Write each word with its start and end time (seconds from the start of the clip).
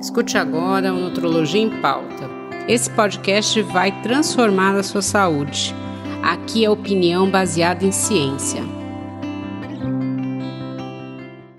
Escute 0.00 0.38
agora 0.38 0.94
o 0.94 1.00
Nutrologia 1.00 1.60
em 1.60 1.82
Pauta. 1.82 2.30
Esse 2.68 2.88
podcast 2.88 3.60
vai 3.62 4.00
transformar 4.00 4.76
a 4.76 4.82
sua 4.84 5.02
saúde. 5.02 5.74
Aqui 6.22 6.64
é 6.64 6.70
opinião 6.70 7.28
baseada 7.28 7.84
em 7.84 7.90
ciência. 7.90 8.62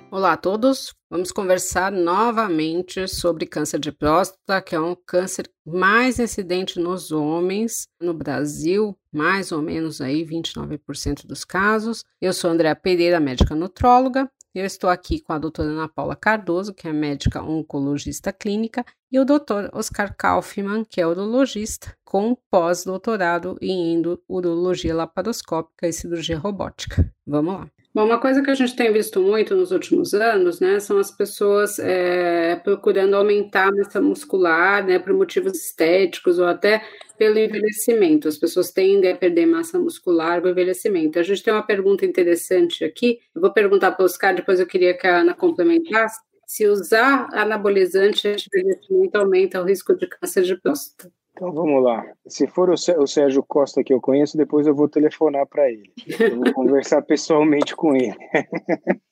Olá 0.09 0.33
a 0.33 0.37
todos, 0.37 0.95
vamos 1.09 1.33
conversar 1.33 1.91
novamente 1.91 3.09
sobre 3.09 3.45
câncer 3.45 3.79
de 3.79 3.91
próstata, 3.91 4.61
que 4.61 4.73
é 4.73 4.79
um 4.79 4.95
câncer 5.05 5.49
mais 5.65 6.17
incidente 6.17 6.79
nos 6.79 7.11
homens 7.11 7.89
no 8.01 8.13
Brasil, 8.13 8.97
mais 9.11 9.51
ou 9.51 9.61
menos 9.61 9.99
aí 9.99 10.25
29% 10.25 11.27
dos 11.27 11.43
casos. 11.43 12.05
Eu 12.21 12.31
sou 12.31 12.49
Andréa 12.49 12.75
Pereira, 12.75 13.19
médica 13.19 13.53
nutróloga. 13.53 14.31
Eu 14.53 14.65
estou 14.65 14.89
aqui 14.89 15.19
com 15.21 15.31
a 15.31 15.37
doutora 15.37 15.69
Ana 15.69 15.87
Paula 15.87 16.15
Cardoso, 16.15 16.73
que 16.73 16.87
é 16.87 16.93
médica 16.93 17.41
oncologista 17.43 18.33
clínica, 18.33 18.83
e 19.11 19.19
o 19.19 19.25
doutor 19.25 19.69
Oscar 19.73 20.15
Kaufmann, 20.17 20.83
que 20.83 20.99
é 20.99 21.05
urologista, 21.05 21.95
com 22.03 22.35
pós-doutorado 22.49 23.57
em 23.61 24.01
urologia 24.27 24.95
laparoscópica 24.95 25.87
e 25.87 25.93
cirurgia 25.93 26.39
robótica. 26.39 27.13
Vamos 27.27 27.53
lá. 27.53 27.71
Bom, 27.99 28.05
uma 28.05 28.17
coisa 28.17 28.41
que 28.41 28.49
a 28.49 28.55
gente 28.55 28.77
tem 28.77 28.93
visto 28.93 29.19
muito 29.19 29.53
nos 29.57 29.71
últimos 29.71 30.13
anos, 30.13 30.61
né, 30.61 30.79
são 30.79 30.99
as 30.99 31.11
pessoas 31.11 31.77
é, 31.79 32.55
procurando 32.55 33.13
aumentar 33.13 33.67
a 33.67 33.71
massa 33.73 33.99
muscular, 33.99 34.85
né, 34.85 34.99
por 34.99 35.11
motivos 35.11 35.51
estéticos 35.57 36.39
ou 36.39 36.45
até 36.45 36.81
pelo 37.17 37.37
envelhecimento. 37.37 38.29
As 38.29 38.37
pessoas 38.37 38.71
tendem 38.71 39.11
a 39.11 39.17
perder 39.17 39.47
massa 39.47 39.77
muscular 39.77 40.41
com 40.41 40.47
envelhecimento. 40.47 41.19
A 41.19 41.23
gente 41.23 41.43
tem 41.43 41.53
uma 41.53 41.67
pergunta 41.67 42.05
interessante 42.05 42.85
aqui. 42.85 43.19
Eu 43.35 43.41
vou 43.41 43.51
perguntar 43.51 43.91
para 43.91 44.03
o 44.03 44.05
Oscar, 44.05 44.33
depois 44.33 44.61
eu 44.61 44.65
queria 44.65 44.97
que 44.97 45.05
a 45.05 45.17
Ana 45.17 45.33
complementasse. 45.33 46.21
Se 46.47 46.67
usar 46.67 47.27
anabolizante 47.33 48.33
de 48.33 48.47
envelhecimento 48.47 49.17
aumenta 49.17 49.61
o 49.61 49.65
risco 49.65 49.93
de 49.93 50.07
câncer 50.07 50.43
de 50.43 50.55
próstata. 50.55 51.11
Então 51.39 51.53
vamos 51.53 51.81
lá. 51.81 52.05
Se 52.27 52.47
for 52.47 52.69
o 52.69 53.07
Sérgio 53.07 53.41
Costa 53.47 53.81
que 53.81 53.93
eu 53.93 54.01
conheço, 54.01 54.35
depois 54.35 54.67
eu 54.67 54.75
vou 54.75 54.89
telefonar 54.89 55.47
para 55.47 55.71
ele. 55.71 55.89
Eu 56.19 56.35
vou 56.35 56.53
conversar 56.53 57.01
pessoalmente 57.07 57.73
com 57.77 57.95
ele. 57.95 58.17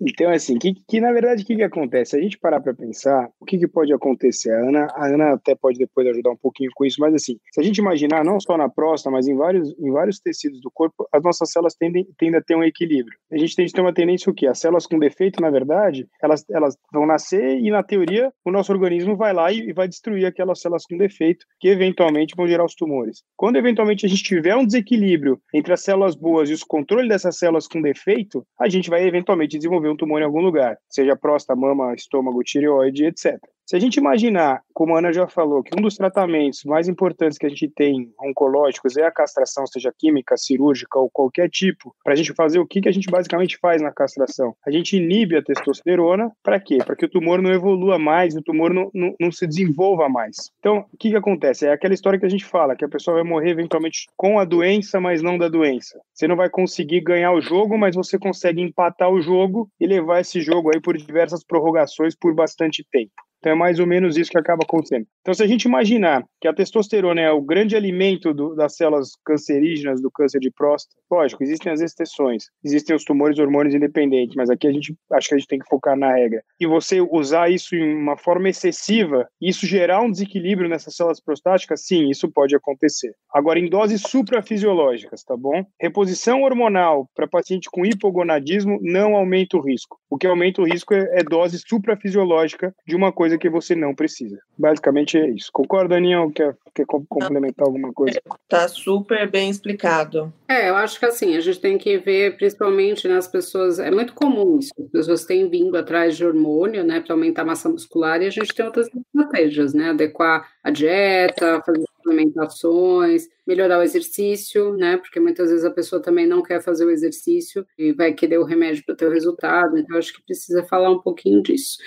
então, 0.00 0.30
assim, 0.30 0.58
que, 0.58 0.74
que 0.88 1.00
na 1.00 1.12
verdade 1.12 1.42
o 1.42 1.46
que, 1.46 1.56
que 1.56 1.62
acontece? 1.62 2.12
Se 2.12 2.16
a 2.16 2.20
gente 2.20 2.38
parar 2.38 2.60
para 2.60 2.74
pensar, 2.74 3.28
o 3.40 3.44
que, 3.44 3.58
que 3.58 3.68
pode 3.68 3.92
acontecer? 3.92 4.50
A 4.50 4.68
Ana, 4.68 4.86
a 4.94 5.06
Ana 5.06 5.32
até 5.34 5.54
pode 5.54 5.78
depois 5.78 6.06
ajudar 6.08 6.30
um 6.30 6.36
pouquinho 6.36 6.70
com 6.74 6.84
isso, 6.84 7.00
mas 7.00 7.14
assim, 7.14 7.36
se 7.52 7.60
a 7.60 7.64
gente 7.64 7.78
imaginar, 7.78 8.24
não 8.24 8.40
só 8.40 8.56
na 8.56 8.68
próstata, 8.68 9.10
mas 9.10 9.28
em 9.28 9.36
vários, 9.36 9.74
em 9.78 9.90
vários 9.90 10.18
tecidos 10.18 10.60
do 10.60 10.70
corpo, 10.72 11.08
as 11.12 11.22
nossas 11.22 11.50
células 11.50 11.74
tendem, 11.74 12.06
tendem 12.18 12.38
a 12.38 12.42
ter 12.42 12.56
um 12.56 12.64
equilíbrio. 12.64 13.16
A 13.32 13.38
gente 13.38 13.54
tem 13.54 13.66
de 13.66 13.72
ter 13.72 13.80
uma 13.80 13.94
tendência 13.94 14.30
o 14.30 14.34
quê? 14.34 14.46
As 14.46 14.58
células 14.58 14.86
com 14.86 14.98
defeito, 14.98 15.40
na 15.40 15.50
verdade, 15.50 16.06
elas, 16.22 16.44
elas 16.50 16.76
vão 16.92 17.06
nascer 17.06 17.58
e, 17.58 17.70
na 17.70 17.82
teoria, 17.82 18.32
o 18.44 18.50
nosso 18.50 18.72
organismo 18.72 19.16
vai 19.16 19.32
lá 19.32 19.52
e, 19.52 19.70
e 19.70 19.72
vai 19.72 19.88
destruir 19.88 20.26
aquelas 20.26 20.60
células 20.60 20.84
com 20.84 20.96
defeito 20.96 21.46
que 21.60 21.68
eventualmente 21.68 22.34
vão 22.36 22.46
gerar 22.46 22.64
os 22.64 22.74
tumores. 22.74 23.22
Quando 23.36 23.56
eventualmente 23.56 24.06
a 24.06 24.08
gente 24.08 24.22
tiver 24.22 24.56
um 24.56 24.66
desequilíbrio 24.66 25.38
entre 25.54 25.72
as 25.72 25.82
células 25.82 26.14
boas 26.14 26.50
e 26.50 26.52
os 26.52 26.64
controles 26.64 27.08
dessas 27.08 27.38
células 27.38 27.66
com 27.66 27.80
defeito, 27.80 28.44
a 28.58 28.68
gente 28.68 28.90
vai 28.90 29.03
eventualmente 29.06 29.56
desenvolver 29.56 29.88
um 29.88 29.96
tumor 29.96 30.20
em 30.20 30.24
algum 30.24 30.40
lugar, 30.40 30.78
seja 30.88 31.16
próstata, 31.16 31.58
mama, 31.58 31.94
estômago, 31.94 32.42
tireoide, 32.42 33.06
etc. 33.06 33.38
Se 33.66 33.74
a 33.74 33.80
gente 33.80 33.96
imaginar, 33.96 34.60
como 34.74 34.94
a 34.94 34.98
Ana 34.98 35.10
já 35.10 35.26
falou, 35.26 35.62
que 35.62 35.70
um 35.78 35.80
dos 35.80 35.96
tratamentos 35.96 36.64
mais 36.64 36.86
importantes 36.86 37.38
que 37.38 37.46
a 37.46 37.48
gente 37.48 37.66
tem 37.66 38.12
oncológicos 38.20 38.98
é 38.98 39.04
a 39.04 39.10
castração, 39.10 39.66
seja 39.66 39.90
química, 39.98 40.36
cirúrgica 40.36 40.98
ou 40.98 41.08
qualquer 41.10 41.48
tipo, 41.48 41.94
para 42.04 42.12
a 42.12 42.16
gente 42.16 42.34
fazer 42.34 42.58
o 42.58 42.66
que, 42.66 42.82
que 42.82 42.90
a 42.90 42.92
gente 42.92 43.10
basicamente 43.10 43.56
faz 43.56 43.80
na 43.80 43.90
castração? 43.90 44.54
A 44.66 44.70
gente 44.70 44.98
inibe 44.98 45.38
a 45.38 45.42
testosterona, 45.42 46.30
para 46.42 46.60
quê? 46.60 46.76
Para 46.84 46.94
que 46.94 47.06
o 47.06 47.08
tumor 47.08 47.40
não 47.40 47.50
evolua 47.50 47.98
mais, 47.98 48.36
o 48.36 48.42
tumor 48.42 48.74
não, 48.74 48.90
não, 48.92 49.14
não 49.18 49.32
se 49.32 49.46
desenvolva 49.46 50.10
mais. 50.10 50.52
Então, 50.58 50.84
o 50.92 50.96
que, 50.98 51.08
que 51.08 51.16
acontece? 51.16 51.66
É 51.66 51.72
aquela 51.72 51.94
história 51.94 52.18
que 52.18 52.26
a 52.26 52.30
gente 52.30 52.44
fala, 52.44 52.76
que 52.76 52.84
a 52.84 52.88
pessoa 52.88 53.14
vai 53.14 53.24
morrer 53.24 53.50
eventualmente 53.50 54.08
com 54.14 54.38
a 54.38 54.44
doença, 54.44 55.00
mas 55.00 55.22
não 55.22 55.38
da 55.38 55.48
doença. 55.48 55.98
Você 56.12 56.28
não 56.28 56.36
vai 56.36 56.50
conseguir 56.50 57.00
ganhar 57.00 57.32
o 57.32 57.40
jogo, 57.40 57.78
mas 57.78 57.96
você 57.96 58.18
consegue 58.18 58.60
empatar 58.60 58.93
o 59.08 59.20
jogo 59.20 59.68
e 59.80 59.86
levar 59.86 60.20
esse 60.20 60.40
jogo 60.40 60.70
aí 60.72 60.80
por 60.80 60.96
diversas 60.96 61.44
prorrogações 61.44 62.14
por 62.14 62.34
bastante 62.34 62.84
tempo. 62.90 63.12
Então 63.44 63.52
é 63.52 63.54
mais 63.54 63.78
ou 63.78 63.86
menos 63.86 64.16
isso 64.16 64.30
que 64.30 64.38
acaba 64.38 64.62
acontecendo. 64.64 65.06
Então, 65.20 65.34
se 65.34 65.42
a 65.42 65.46
gente 65.46 65.64
imaginar 65.66 66.24
que 66.40 66.48
a 66.48 66.54
testosterona 66.54 67.20
é 67.20 67.30
o 67.30 67.42
grande 67.42 67.76
alimento 67.76 68.32
do, 68.32 68.54
das 68.54 68.74
células 68.74 69.10
cancerígenas 69.22 70.00
do 70.00 70.10
câncer 70.10 70.40
de 70.40 70.50
próstata, 70.50 70.96
lógico, 71.14 71.42
existem 71.42 71.72
as 71.72 71.80
exceções, 71.80 72.44
existem 72.64 72.94
os 72.94 73.04
tumores 73.04 73.38
hormônios 73.38 73.74
independentes, 73.74 74.34
mas 74.36 74.50
aqui 74.50 74.66
a 74.66 74.72
gente 74.72 74.94
acho 75.12 75.28
que 75.28 75.34
a 75.34 75.38
gente 75.38 75.48
tem 75.48 75.58
que 75.58 75.68
focar 75.68 75.96
na 75.96 76.12
regra. 76.12 76.42
E 76.60 76.66
você 76.66 77.00
usar 77.00 77.50
isso 77.50 77.74
em 77.74 77.94
uma 77.94 78.16
forma 78.16 78.48
excessiva, 78.48 79.26
isso 79.40 79.66
gerar 79.66 80.00
um 80.00 80.10
desequilíbrio 80.10 80.68
nessas 80.68 80.94
células 80.96 81.20
prostáticas, 81.20 81.86
sim, 81.86 82.10
isso 82.10 82.30
pode 82.30 82.54
acontecer. 82.54 83.14
Agora, 83.32 83.58
em 83.58 83.68
doses 83.68 84.02
suprafisiológicas, 84.02 85.22
tá 85.22 85.36
bom? 85.36 85.64
Reposição 85.80 86.42
hormonal 86.42 87.08
para 87.14 87.28
paciente 87.28 87.68
com 87.70 87.86
hipogonadismo 87.86 88.78
não 88.82 89.16
aumenta 89.16 89.56
o 89.56 89.60
risco. 89.60 89.98
O 90.10 90.18
que 90.18 90.26
aumenta 90.26 90.62
o 90.62 90.64
risco 90.64 90.94
é, 90.94 91.20
é 91.20 91.22
dose 91.22 91.58
suprafisiológica 91.58 92.74
de 92.86 92.94
uma 92.94 93.12
coisa 93.12 93.38
que 93.38 93.50
você 93.50 93.74
não 93.74 93.94
precisa. 93.94 94.38
Basicamente 94.56 95.18
é 95.18 95.28
isso. 95.28 95.50
Concorda, 95.52 95.96
Aninha? 95.96 96.18
Quer, 96.32 96.56
quer 96.74 96.86
complementar 96.86 97.66
alguma 97.66 97.92
coisa? 97.92 98.20
Tá 98.48 98.68
super 98.68 99.30
bem 99.30 99.50
explicado. 99.50 100.32
É, 100.48 100.68
eu 100.68 100.76
acho 100.76 100.98
que 100.98 101.03
assim, 101.08 101.36
a 101.36 101.40
gente 101.40 101.60
tem 101.60 101.78
que 101.78 101.98
ver, 101.98 102.36
principalmente 102.36 103.06
nas 103.08 103.26
pessoas, 103.28 103.78
é 103.78 103.90
muito 103.90 104.14
comum 104.14 104.58
isso, 104.58 104.72
as 104.78 104.90
pessoas 104.90 105.24
têm 105.24 105.48
vindo 105.48 105.76
atrás 105.76 106.16
de 106.16 106.24
hormônio, 106.24 106.84
né, 106.84 107.00
para 107.00 107.14
aumentar 107.14 107.42
a 107.42 107.46
massa 107.46 107.68
muscular, 107.68 108.20
e 108.22 108.26
a 108.26 108.30
gente 108.30 108.54
tem 108.54 108.64
outras 108.64 108.88
estratégias, 108.88 109.74
né, 109.74 109.90
adequar 109.90 110.48
a 110.62 110.70
dieta, 110.70 111.62
fazer 111.64 111.84
suplementações, 111.96 113.28
melhorar 113.46 113.78
o 113.78 113.82
exercício, 113.82 114.74
né? 114.76 114.96
Porque 114.96 115.20
muitas 115.20 115.50
vezes 115.50 115.64
a 115.64 115.70
pessoa 115.70 116.00
também 116.00 116.26
não 116.26 116.42
quer 116.42 116.62
fazer 116.62 116.84
o 116.84 116.90
exercício 116.90 117.66
e 117.78 117.92
vai 117.92 118.12
querer 118.12 118.38
o 118.38 118.44
remédio 118.44 118.84
para 118.84 118.94
ter 118.94 119.06
o 119.06 119.12
resultado. 119.12 119.78
Então, 119.78 119.96
acho 119.96 120.14
que 120.14 120.22
precisa 120.22 120.62
falar 120.64 120.90
um 120.90 121.00
pouquinho 121.00 121.42
disso. 121.42 121.78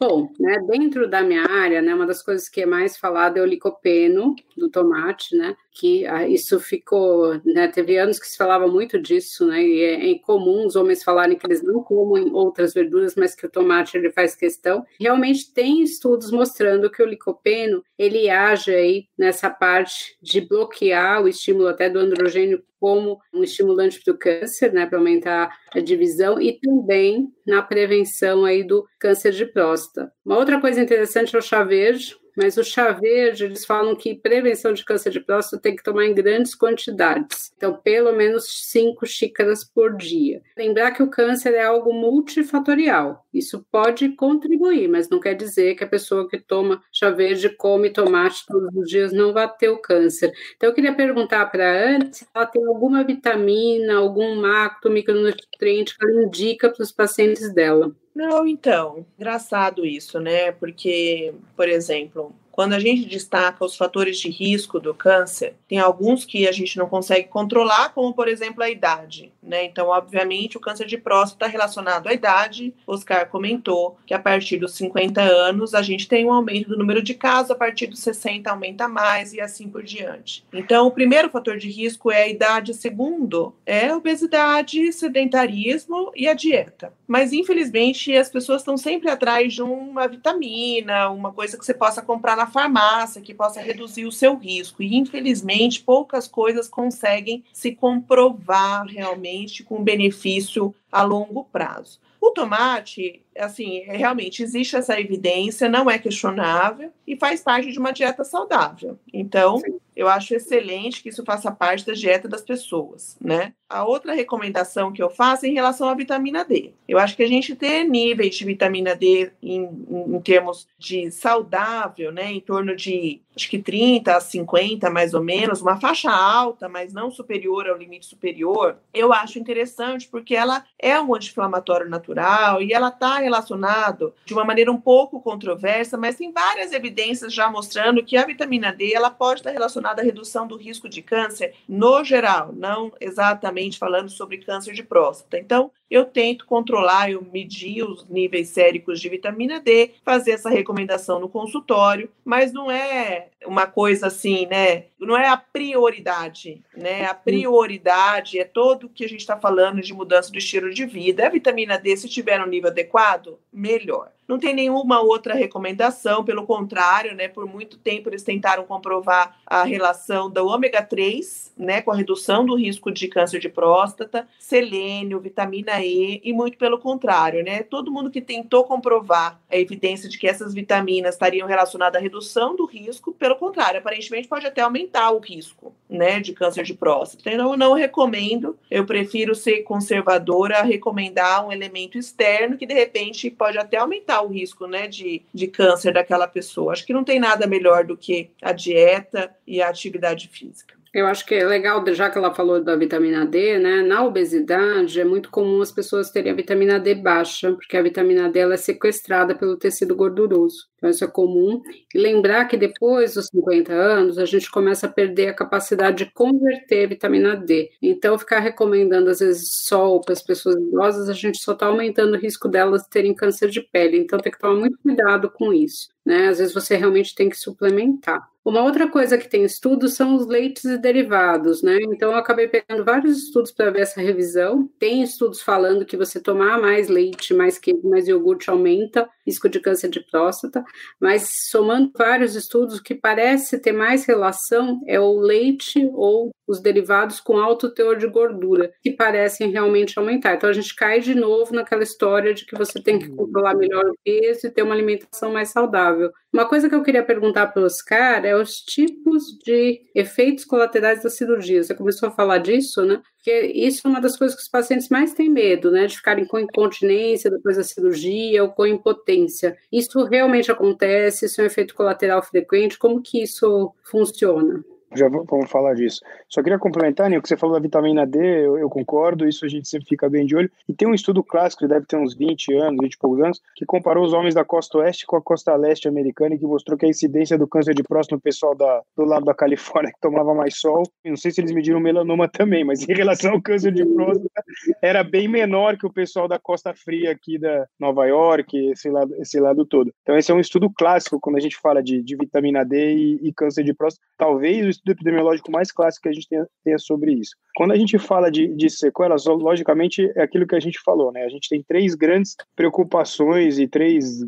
Bom, 0.00 0.30
né, 0.38 0.58
dentro 0.70 1.10
da 1.10 1.22
minha 1.22 1.44
área, 1.44 1.82
né, 1.82 1.92
uma 1.92 2.06
das 2.06 2.22
coisas 2.22 2.48
que 2.48 2.60
é 2.60 2.66
mais 2.66 2.96
falada 2.96 3.40
é 3.40 3.42
o 3.42 3.46
licopeno 3.46 4.32
do 4.56 4.70
tomate, 4.70 5.36
né, 5.36 5.56
que 5.72 6.06
ah, 6.06 6.26
isso 6.26 6.60
ficou, 6.60 7.34
né, 7.44 7.66
teve 7.66 7.98
anos 7.98 8.20
que 8.20 8.28
se 8.28 8.36
falava 8.36 8.68
muito 8.68 9.00
disso, 9.00 9.44
né, 9.48 9.60
e 9.60 9.82
é, 9.82 10.10
é 10.12 10.18
comum 10.20 10.66
os 10.66 10.76
homens 10.76 11.02
falarem 11.02 11.36
que 11.36 11.44
eles 11.44 11.64
não 11.64 11.82
comem 11.82 12.32
outras 12.32 12.72
verduras, 12.72 13.16
mas 13.16 13.34
que 13.34 13.44
o 13.44 13.50
tomate 13.50 13.96
ele 13.96 14.12
faz 14.12 14.36
questão. 14.36 14.84
Realmente 15.00 15.52
tem 15.52 15.82
estudos 15.82 16.30
mostrando 16.30 16.90
que 16.90 17.02
o 17.02 17.06
licopeno, 17.06 17.82
ele 17.98 18.30
age 18.30 18.72
aí 18.72 19.06
nessa 19.18 19.50
parte 19.50 20.16
de 20.22 20.40
bloquear 20.88 21.22
o 21.22 21.28
estímulo 21.28 21.68
até 21.68 21.90
do 21.90 21.98
androgênio 21.98 22.62
como 22.80 23.18
um 23.34 23.42
estimulante 23.42 24.00
para 24.02 24.14
o 24.14 24.18
câncer, 24.18 24.72
né, 24.72 24.86
para 24.86 24.98
aumentar 24.98 25.50
a 25.72 25.80
divisão 25.80 26.40
e 26.40 26.58
também 26.58 27.28
na 27.46 27.62
prevenção 27.62 28.44
aí 28.44 28.64
do 28.64 28.86
câncer 28.98 29.32
de 29.32 29.44
próstata. 29.46 30.10
Uma 30.24 30.38
outra 30.38 30.60
coisa 30.60 30.80
interessante 30.80 31.34
é 31.34 31.38
o 31.38 31.42
chá 31.42 31.62
verde, 31.64 32.16
mas 32.38 32.56
o 32.56 32.62
chá 32.62 32.92
verde, 32.92 33.44
eles 33.44 33.64
falam 33.64 33.96
que 33.96 34.14
prevenção 34.14 34.72
de 34.72 34.84
câncer 34.84 35.10
de 35.10 35.18
próstata 35.18 35.60
tem 35.60 35.74
que 35.74 35.82
tomar 35.82 36.06
em 36.06 36.14
grandes 36.14 36.54
quantidades. 36.54 37.52
Então, 37.56 37.74
pelo 37.74 38.12
menos 38.12 38.44
5 38.70 39.04
xícaras 39.04 39.64
por 39.64 39.96
dia. 39.96 40.40
Lembrar 40.56 40.92
que 40.92 41.02
o 41.02 41.10
câncer 41.10 41.54
é 41.54 41.64
algo 41.64 41.92
multifatorial. 41.92 43.26
Isso 43.34 43.66
pode 43.72 44.10
contribuir, 44.10 44.86
mas 44.86 45.08
não 45.08 45.18
quer 45.18 45.34
dizer 45.34 45.74
que 45.74 45.82
a 45.82 45.88
pessoa 45.88 46.28
que 46.28 46.38
toma 46.38 46.80
chá 46.92 47.10
verde, 47.10 47.48
come 47.48 47.90
tomate 47.90 48.46
todos 48.46 48.72
os 48.72 48.88
dias, 48.88 49.12
não 49.12 49.32
vai 49.32 49.52
ter 49.56 49.70
o 49.70 49.78
câncer. 49.78 50.32
Então, 50.54 50.68
eu 50.68 50.74
queria 50.74 50.94
perguntar 50.94 51.44
para 51.46 51.68
a 51.68 51.90
Anne 51.90 52.14
se 52.14 52.24
ela 52.32 52.46
tem 52.46 52.64
alguma 52.64 53.02
vitamina, 53.02 53.96
algum 53.96 54.36
macro, 54.36 54.92
micronutriente 54.92 55.98
que 55.98 56.04
ela 56.04 56.22
indica 56.22 56.70
para 56.70 56.84
os 56.84 56.92
pacientes 56.92 57.52
dela. 57.52 57.92
Não, 58.18 58.48
então, 58.48 59.06
engraçado 59.16 59.86
isso, 59.86 60.18
né? 60.18 60.50
Porque, 60.50 61.32
por 61.54 61.68
exemplo, 61.68 62.34
quando 62.58 62.72
a 62.72 62.80
gente 62.80 63.04
destaca 63.04 63.64
os 63.64 63.76
fatores 63.76 64.18
de 64.18 64.28
risco 64.28 64.80
do 64.80 64.92
câncer, 64.92 65.54
tem 65.68 65.78
alguns 65.78 66.24
que 66.24 66.48
a 66.48 66.50
gente 66.50 66.76
não 66.76 66.88
consegue 66.88 67.28
controlar, 67.28 67.90
como 67.90 68.12
por 68.12 68.26
exemplo 68.26 68.64
a 68.64 68.68
idade, 68.68 69.32
né? 69.40 69.64
Então, 69.64 69.90
obviamente, 69.90 70.56
o 70.56 70.60
câncer 70.60 70.84
de 70.84 70.98
próstata 70.98 71.44
está 71.44 71.46
relacionado 71.46 72.08
à 72.08 72.12
idade. 72.12 72.74
Oscar 72.84 73.28
comentou 73.28 73.96
que 74.04 74.12
a 74.12 74.18
partir 74.18 74.56
dos 74.56 74.74
50 74.74 75.20
anos 75.22 75.72
a 75.72 75.82
gente 75.82 76.08
tem 76.08 76.26
um 76.26 76.32
aumento 76.32 76.70
do 76.70 76.76
número 76.76 77.00
de 77.00 77.14
casos, 77.14 77.52
a 77.52 77.54
partir 77.54 77.86
dos 77.86 78.00
60 78.00 78.50
aumenta 78.50 78.88
mais 78.88 79.32
e 79.32 79.40
assim 79.40 79.68
por 79.68 79.84
diante. 79.84 80.44
Então, 80.52 80.88
o 80.88 80.90
primeiro 80.90 81.30
fator 81.30 81.58
de 81.58 81.70
risco 81.70 82.10
é 82.10 82.24
a 82.24 82.28
idade, 82.28 82.72
o 82.72 82.74
segundo 82.74 83.54
é 83.64 83.94
obesidade, 83.94 84.92
sedentarismo 84.92 86.10
e 86.12 86.26
a 86.26 86.34
dieta. 86.34 86.92
Mas 87.06 87.32
infelizmente 87.32 88.14
as 88.16 88.28
pessoas 88.28 88.62
estão 88.62 88.76
sempre 88.76 89.08
atrás 89.08 89.54
de 89.54 89.62
uma 89.62 90.08
vitamina, 90.08 91.08
uma 91.08 91.32
coisa 91.32 91.56
que 91.56 91.64
você 91.64 91.72
possa 91.72 92.02
comprar 92.02 92.36
na 92.36 92.47
farmácia 92.48 93.22
que 93.22 93.34
possa 93.34 93.60
reduzir 93.60 94.04
o 94.04 94.12
seu 94.12 94.36
risco. 94.36 94.82
E, 94.82 94.96
infelizmente, 94.96 95.82
poucas 95.82 96.26
coisas 96.26 96.68
conseguem 96.68 97.44
se 97.52 97.74
comprovar 97.74 98.86
realmente 98.86 99.62
com 99.62 99.82
benefício 99.82 100.74
a 100.90 101.02
longo 101.02 101.44
prazo. 101.44 102.00
O 102.20 102.32
tomate, 102.32 103.22
assim, 103.36 103.80
realmente 103.84 104.42
existe 104.42 104.74
essa 104.74 104.98
evidência, 105.00 105.68
não 105.68 105.88
é 105.88 105.98
questionável 105.98 106.92
e 107.06 107.16
faz 107.16 107.42
parte 107.42 107.70
de 107.70 107.78
uma 107.78 107.92
dieta 107.92 108.24
saudável. 108.24 108.98
Então, 109.12 109.58
Sim. 109.58 109.78
eu 109.94 110.08
acho 110.08 110.34
excelente 110.34 111.02
que 111.02 111.10
isso 111.10 111.24
faça 111.24 111.50
parte 111.52 111.86
da 111.86 111.92
dieta 111.92 112.26
das 112.26 112.42
pessoas, 112.42 113.16
né? 113.20 113.52
A 113.68 113.84
outra 113.84 114.14
recomendação 114.14 114.90
que 114.90 115.02
eu 115.02 115.10
faço 115.10 115.44
é 115.44 115.48
em 115.50 115.52
relação 115.52 115.90
à 115.90 115.94
vitamina 115.94 116.42
D. 116.42 116.72
Eu 116.88 116.98
acho 116.98 117.14
que 117.14 117.22
a 117.22 117.28
gente 117.28 117.54
ter 117.54 117.84
níveis 117.84 118.34
de 118.34 118.44
vitamina 118.46 118.96
D 118.96 119.30
em, 119.42 119.62
em, 119.62 120.16
em 120.16 120.20
termos 120.22 120.66
de 120.78 121.10
saudável, 121.10 122.10
né, 122.10 122.32
em 122.32 122.40
torno 122.40 122.74
de 122.74 123.20
acho 123.36 123.48
que 123.48 123.58
30 123.58 124.16
a 124.16 124.20
50 124.20 124.90
mais 124.90 125.14
ou 125.14 125.22
menos, 125.22 125.60
uma 125.60 125.78
faixa 125.78 126.10
alta, 126.10 126.68
mas 126.68 126.92
não 126.92 127.08
superior 127.08 127.68
ao 127.68 127.76
limite 127.76 128.06
superior, 128.06 128.78
eu 128.92 129.12
acho 129.12 129.38
interessante 129.38 130.08
porque 130.08 130.34
ela 130.34 130.64
é 130.76 131.00
um 131.00 131.14
anti-inflamatório 131.14 131.88
natural 131.88 132.60
e 132.60 132.72
ela 132.72 132.88
está 132.88 133.18
relacionado 133.18 134.12
de 134.24 134.32
uma 134.32 134.44
maneira 134.44 134.72
um 134.72 134.80
pouco 134.80 135.20
controversa, 135.20 135.96
mas 135.96 136.16
tem 136.16 136.32
várias 136.32 136.72
evidências 136.72 137.32
já 137.32 137.48
mostrando 137.48 138.02
que 138.02 138.16
a 138.16 138.26
vitamina 138.26 138.72
D 138.72 138.92
ela 138.92 139.10
pode 139.10 139.40
estar 139.40 139.52
relacionada 139.52 140.02
à 140.02 140.04
redução 140.04 140.46
do 140.48 140.56
risco 140.56 140.88
de 140.88 141.00
câncer 141.00 141.54
no 141.68 142.02
geral, 142.02 142.50
não 142.52 142.92
exatamente 143.00 143.57
falando 143.78 144.08
sobre 144.08 144.38
câncer 144.38 144.72
de 144.72 144.82
próstata. 144.82 145.38
Então, 145.38 145.70
eu 145.90 146.04
tento 146.04 146.46
controlar, 146.46 147.10
eu 147.10 147.26
medir 147.32 147.82
os 147.82 148.06
níveis 148.08 148.48
séricos 148.50 149.00
de 149.00 149.08
vitamina 149.08 149.60
D, 149.60 149.92
fazer 150.04 150.32
essa 150.32 150.50
recomendação 150.50 151.18
no 151.18 151.28
consultório, 151.28 152.10
mas 152.24 152.52
não 152.52 152.70
é 152.70 153.28
uma 153.46 153.66
coisa 153.66 154.08
assim, 154.08 154.46
né? 154.46 154.84
Não 154.98 155.16
é 155.16 155.28
a 155.28 155.36
prioridade, 155.36 156.62
né? 156.76 157.06
A 157.06 157.14
prioridade 157.14 158.38
é 158.38 158.44
todo 158.44 158.84
o 158.84 158.88
que 158.88 159.04
a 159.04 159.08
gente 159.08 159.20
está 159.20 159.36
falando 159.36 159.80
de 159.80 159.94
mudança 159.94 160.30
do 160.30 160.38
estilo 160.38 160.70
de 160.70 160.84
vida. 160.84 161.26
A 161.26 161.30
vitamina 161.30 161.78
D, 161.78 161.96
se 161.96 162.08
tiver 162.08 162.38
no 162.38 162.46
nível 162.46 162.70
adequado, 162.70 163.38
melhor. 163.52 164.10
Não 164.26 164.38
tem 164.38 164.54
nenhuma 164.54 165.00
outra 165.00 165.34
recomendação, 165.34 166.22
pelo 166.22 166.44
contrário, 166.46 167.14
né? 167.14 167.28
Por 167.28 167.46
muito 167.46 167.78
tempo 167.78 168.10
eles 168.10 168.22
tentaram 168.22 168.64
comprovar 168.64 169.38
a 169.46 169.64
relação 169.64 170.28
do 170.28 170.46
ômega 170.46 170.82
3, 170.82 171.54
né, 171.56 171.80
com 171.80 171.90
a 171.90 171.96
redução 171.96 172.44
do 172.44 172.54
risco 172.54 172.90
de 172.90 173.08
câncer 173.08 173.40
de 173.40 173.48
próstata, 173.48 174.28
selênio, 174.38 175.18
vitamina 175.18 175.77
E 175.84 176.32
muito 176.32 176.58
pelo 176.58 176.78
contrário, 176.78 177.42
né? 177.44 177.62
Todo 177.62 177.90
mundo 177.90 178.10
que 178.10 178.20
tentou 178.20 178.64
comprovar 178.64 179.40
a 179.50 179.56
evidência 179.56 180.08
de 180.08 180.18
que 180.18 180.26
essas 180.26 180.54
vitaminas 180.54 181.14
estariam 181.14 181.46
relacionadas 181.46 181.98
à 181.98 182.02
redução 182.02 182.54
do 182.54 182.64
risco, 182.64 183.12
pelo 183.12 183.36
contrário, 183.36 183.80
aparentemente 183.80 184.28
pode 184.28 184.46
até 184.46 184.60
aumentar 184.60 185.10
o 185.10 185.18
risco, 185.18 185.74
né, 185.88 186.20
de 186.20 186.32
câncer 186.32 186.64
de 186.64 186.74
próstata. 186.74 187.30
Então 187.30 187.52
eu 187.52 187.56
não 187.56 187.72
recomendo, 187.74 188.58
eu 188.70 188.84
prefiro 188.84 189.34
ser 189.34 189.62
conservadora, 189.62 190.62
recomendar 190.62 191.46
um 191.46 191.52
elemento 191.52 191.98
externo 191.98 192.56
que 192.56 192.66
de 192.66 192.74
repente 192.74 193.30
pode 193.30 193.58
até 193.58 193.78
aumentar 193.78 194.22
o 194.22 194.28
risco 194.28 194.66
né, 194.66 194.86
de, 194.86 195.22
de 195.32 195.46
câncer 195.48 195.92
daquela 195.92 196.28
pessoa. 196.28 196.72
Acho 196.72 196.86
que 196.86 196.92
não 196.92 197.04
tem 197.04 197.18
nada 197.18 197.46
melhor 197.46 197.84
do 197.84 197.96
que 197.96 198.30
a 198.42 198.52
dieta 198.52 199.34
e 199.46 199.62
a 199.62 199.68
atividade 199.68 200.28
física. 200.28 200.77
Eu 200.94 201.06
acho 201.06 201.26
que 201.26 201.34
é 201.34 201.44
legal, 201.44 201.84
já 201.94 202.08
que 202.10 202.16
ela 202.16 202.34
falou 202.34 202.62
da 202.62 202.74
vitamina 202.76 203.26
D, 203.26 203.58
né? 203.58 203.82
Na 203.82 204.04
obesidade 204.04 205.00
é 205.00 205.04
muito 205.04 205.30
comum 205.30 205.60
as 205.60 205.70
pessoas 205.70 206.10
terem 206.10 206.32
a 206.32 206.34
vitamina 206.34 206.80
D 206.80 206.94
baixa, 206.94 207.52
porque 207.52 207.76
a 207.76 207.82
vitamina 207.82 208.30
D 208.30 208.38
ela 208.38 208.54
é 208.54 208.56
sequestrada 208.56 209.34
pelo 209.34 209.56
tecido 209.56 209.94
gorduroso. 209.94 210.68
Então, 210.78 210.88
isso 210.88 211.04
é 211.04 211.08
comum. 211.08 211.60
E 211.92 211.98
lembrar 211.98 212.46
que 212.46 212.56
depois 212.56 213.14
dos 213.14 213.26
50 213.26 213.72
anos, 213.72 214.16
a 214.16 214.24
gente 214.24 214.50
começa 214.50 214.86
a 214.86 214.90
perder 214.90 215.28
a 215.28 215.34
capacidade 215.34 216.04
de 216.04 216.12
converter 216.12 216.88
vitamina 216.88 217.36
D. 217.36 217.70
Então, 217.82 218.18
ficar 218.18 218.38
recomendando, 218.38 219.10
às 219.10 219.18
vezes, 219.18 219.50
sol 219.66 220.00
para 220.00 220.12
as 220.12 220.22
pessoas 220.22 220.54
idosas, 220.54 221.08
a 221.08 221.12
gente 221.12 221.38
só 221.38 221.52
está 221.52 221.66
aumentando 221.66 222.14
o 222.14 222.18
risco 222.18 222.48
delas 222.48 222.86
terem 222.86 223.14
câncer 223.14 223.50
de 223.50 223.60
pele. 223.60 223.98
Então, 223.98 224.20
tem 224.20 224.32
que 224.32 224.38
tomar 224.38 224.54
muito 224.54 224.78
cuidado 224.78 225.28
com 225.30 225.52
isso. 225.52 225.88
Né? 226.06 226.28
Às 226.28 226.38
vezes, 226.38 226.54
você 226.54 226.76
realmente 226.76 227.14
tem 227.14 227.28
que 227.28 227.36
suplementar. 227.36 228.26
Uma 228.48 228.62
outra 228.62 228.88
coisa 228.88 229.18
que 229.18 229.28
tem 229.28 229.44
estudos 229.44 229.92
são 229.92 230.16
os 230.16 230.26
leites 230.26 230.64
e 230.64 230.78
derivados, 230.78 231.62
né? 231.62 231.76
Então 231.92 232.12
eu 232.12 232.16
acabei 232.16 232.48
pegando 232.48 232.82
vários 232.82 233.18
estudos 233.24 233.52
para 233.52 233.70
ver 233.70 233.82
essa 233.82 234.00
revisão. 234.00 234.66
Tem 234.78 235.02
estudos 235.02 235.42
falando 235.42 235.84
que 235.84 235.98
você 235.98 236.18
tomar 236.18 236.58
mais 236.58 236.88
leite, 236.88 237.34
mais 237.34 237.58
queijo, 237.58 237.86
mais 237.86 238.08
iogurte 238.08 238.48
aumenta 238.48 239.06
risco 239.28 239.48
de 239.48 239.60
câncer 239.60 239.88
de 239.88 240.00
próstata, 240.00 240.64
mas 241.00 241.46
somando 241.50 241.92
vários 241.96 242.34
estudos, 242.34 242.78
o 242.78 242.82
que 242.82 242.94
parece 242.94 243.58
ter 243.58 243.72
mais 243.72 244.04
relação 244.04 244.80
é 244.86 244.98
o 244.98 245.18
leite 245.18 245.88
ou 245.94 246.30
os 246.46 246.60
derivados 246.60 247.20
com 247.20 247.36
alto 247.36 247.72
teor 247.72 247.96
de 247.96 248.06
gordura, 248.06 248.72
que 248.82 248.90
parecem 248.90 249.50
realmente 249.50 249.98
aumentar. 249.98 250.34
Então 250.34 250.48
a 250.48 250.52
gente 250.52 250.74
cai 250.74 251.00
de 251.00 251.14
novo 251.14 251.54
naquela 251.54 251.82
história 251.82 252.32
de 252.32 252.46
que 252.46 252.56
você 252.56 252.82
tem 252.82 252.98
que 252.98 253.10
controlar 253.10 253.54
melhor 253.54 253.84
o 253.84 253.94
peso 254.02 254.46
e 254.46 254.50
ter 254.50 254.62
uma 254.62 254.74
alimentação 254.74 255.30
mais 255.30 255.50
saudável. 255.50 256.10
Uma 256.32 256.48
coisa 256.48 256.68
que 256.68 256.74
eu 256.74 256.82
queria 256.82 257.04
perguntar 257.04 257.48
para 257.48 257.62
o 257.62 257.66
Oscar 257.66 258.24
é 258.24 258.34
os 258.34 258.56
tipos 258.60 259.36
de 259.44 259.80
efeitos 259.94 260.44
colaterais 260.44 261.02
da 261.02 261.10
cirurgia. 261.10 261.62
Você 261.62 261.74
começou 261.74 262.08
a 262.08 262.12
falar 262.12 262.38
disso, 262.38 262.84
né? 262.84 263.02
Porque 263.18 263.52
isso 263.54 263.86
é 263.86 263.90
uma 263.90 264.00
das 264.00 264.16
coisas 264.16 264.36
que 264.36 264.42
os 264.42 264.48
pacientes 264.48 264.88
mais 264.88 265.12
têm 265.12 265.28
medo, 265.28 265.70
né? 265.70 265.86
De 265.86 265.96
ficarem 265.96 266.24
com 266.24 266.38
incontinência 266.38 267.30
depois 267.30 267.56
da 267.56 267.64
cirurgia 267.64 268.42
ou 268.42 268.50
com 268.50 268.66
impotência. 268.66 269.58
Isso 269.70 270.04
realmente 270.04 270.50
acontece? 270.50 271.26
Isso 271.26 271.40
é 271.40 271.44
um 271.44 271.46
efeito 271.48 271.74
colateral 271.74 272.22
frequente? 272.22 272.78
Como 272.78 273.02
que 273.02 273.22
isso 273.22 273.74
funciona? 273.82 274.64
Já 274.94 275.08
vamos 275.08 275.50
falar 275.50 275.74
disso. 275.74 276.00
Só 276.28 276.42
queria 276.42 276.58
complementar, 276.58 277.10
o 277.12 277.22
que 277.22 277.28
você 277.28 277.36
falou 277.36 277.56
da 277.56 277.62
vitamina 277.62 278.06
D, 278.06 278.18
eu, 278.18 278.58
eu, 278.58 278.68
concordo, 278.70 279.28
isso 279.28 279.44
a 279.44 279.48
gente 279.48 279.68
sempre 279.68 279.86
fica 279.86 280.08
bem 280.08 280.24
de 280.24 280.34
olho. 280.34 280.50
E 280.68 280.72
tem 280.72 280.88
um 280.88 280.94
estudo 280.94 281.22
clássico, 281.22 281.68
deve 281.68 281.86
ter 281.86 281.96
uns 281.96 282.14
20 282.14 282.54
anos, 282.54 282.78
20 282.80 282.92
e 282.92 282.98
poucos 282.98 283.20
anos, 283.20 283.42
que 283.54 283.66
comparou 283.66 284.04
os 284.04 284.12
homens 284.12 284.34
da 284.34 284.44
costa 284.44 284.78
oeste 284.78 285.06
com 285.06 285.16
a 285.16 285.22
costa 285.22 285.54
leste 285.56 285.88
americana 285.88 286.34
e 286.34 286.38
que 286.38 286.46
mostrou 286.46 286.78
que 286.78 286.86
a 286.86 286.88
incidência 286.88 287.36
do 287.36 287.46
câncer 287.46 287.74
de 287.74 287.82
próstata 287.82 288.16
no 288.16 288.20
pessoal 288.20 288.54
da, 288.54 288.82
do 288.96 289.04
lado 289.04 289.24
da 289.24 289.34
Califórnia 289.34 289.92
que 289.92 290.00
tomava 290.00 290.34
mais 290.34 290.58
sol, 290.58 290.82
não 291.04 291.16
sei 291.16 291.30
se 291.30 291.40
eles 291.40 291.52
mediram 291.52 291.80
melanoma 291.80 292.28
também, 292.28 292.64
mas 292.64 292.88
em 292.88 292.94
relação 292.94 293.32
ao 293.32 293.42
câncer 293.42 293.72
de 293.72 293.84
próstata, 293.84 294.44
era 294.82 295.04
bem 295.04 295.28
menor 295.28 295.76
que 295.76 295.86
o 295.86 295.92
pessoal 295.92 296.26
da 296.26 296.38
costa 296.38 296.74
fria 296.74 297.10
aqui 297.10 297.38
da 297.38 297.66
Nova 297.78 298.06
York, 298.06 298.56
esse 298.70 298.88
lado, 298.88 299.14
esse 299.16 299.38
lado 299.38 299.66
todo. 299.66 299.92
Então 300.02 300.16
esse 300.16 300.30
é 300.30 300.34
um 300.34 300.40
estudo 300.40 300.70
clássico 300.70 301.20
quando 301.20 301.36
a 301.36 301.40
gente 301.40 301.56
fala 301.56 301.82
de, 301.82 302.02
de 302.02 302.16
vitamina 302.16 302.64
D 302.64 302.94
e, 302.94 303.28
e 303.28 303.32
câncer 303.32 303.64
de 303.64 303.74
próstata. 303.74 304.06
Talvez 304.16 304.77
estudo 304.78 304.92
epidemiológico 304.92 305.50
mais 305.50 305.70
clássico 305.70 306.04
que 306.04 306.08
a 306.08 306.12
gente 306.12 306.28
tenha, 306.28 306.46
tenha 306.64 306.78
sobre 306.78 307.12
isso. 307.12 307.36
Quando 307.58 307.72
a 307.72 307.76
gente 307.76 307.98
fala 307.98 308.30
de, 308.30 308.46
de 308.54 308.70
sequelas, 308.70 309.24
logicamente 309.26 310.08
é 310.14 310.22
aquilo 310.22 310.46
que 310.46 310.54
a 310.54 310.60
gente 310.60 310.78
falou, 310.80 311.10
né? 311.10 311.24
A 311.24 311.28
gente 311.28 311.48
tem 311.48 311.60
três 311.60 311.96
grandes 311.96 312.36
preocupações 312.54 313.58
e 313.58 313.66
três 313.66 314.20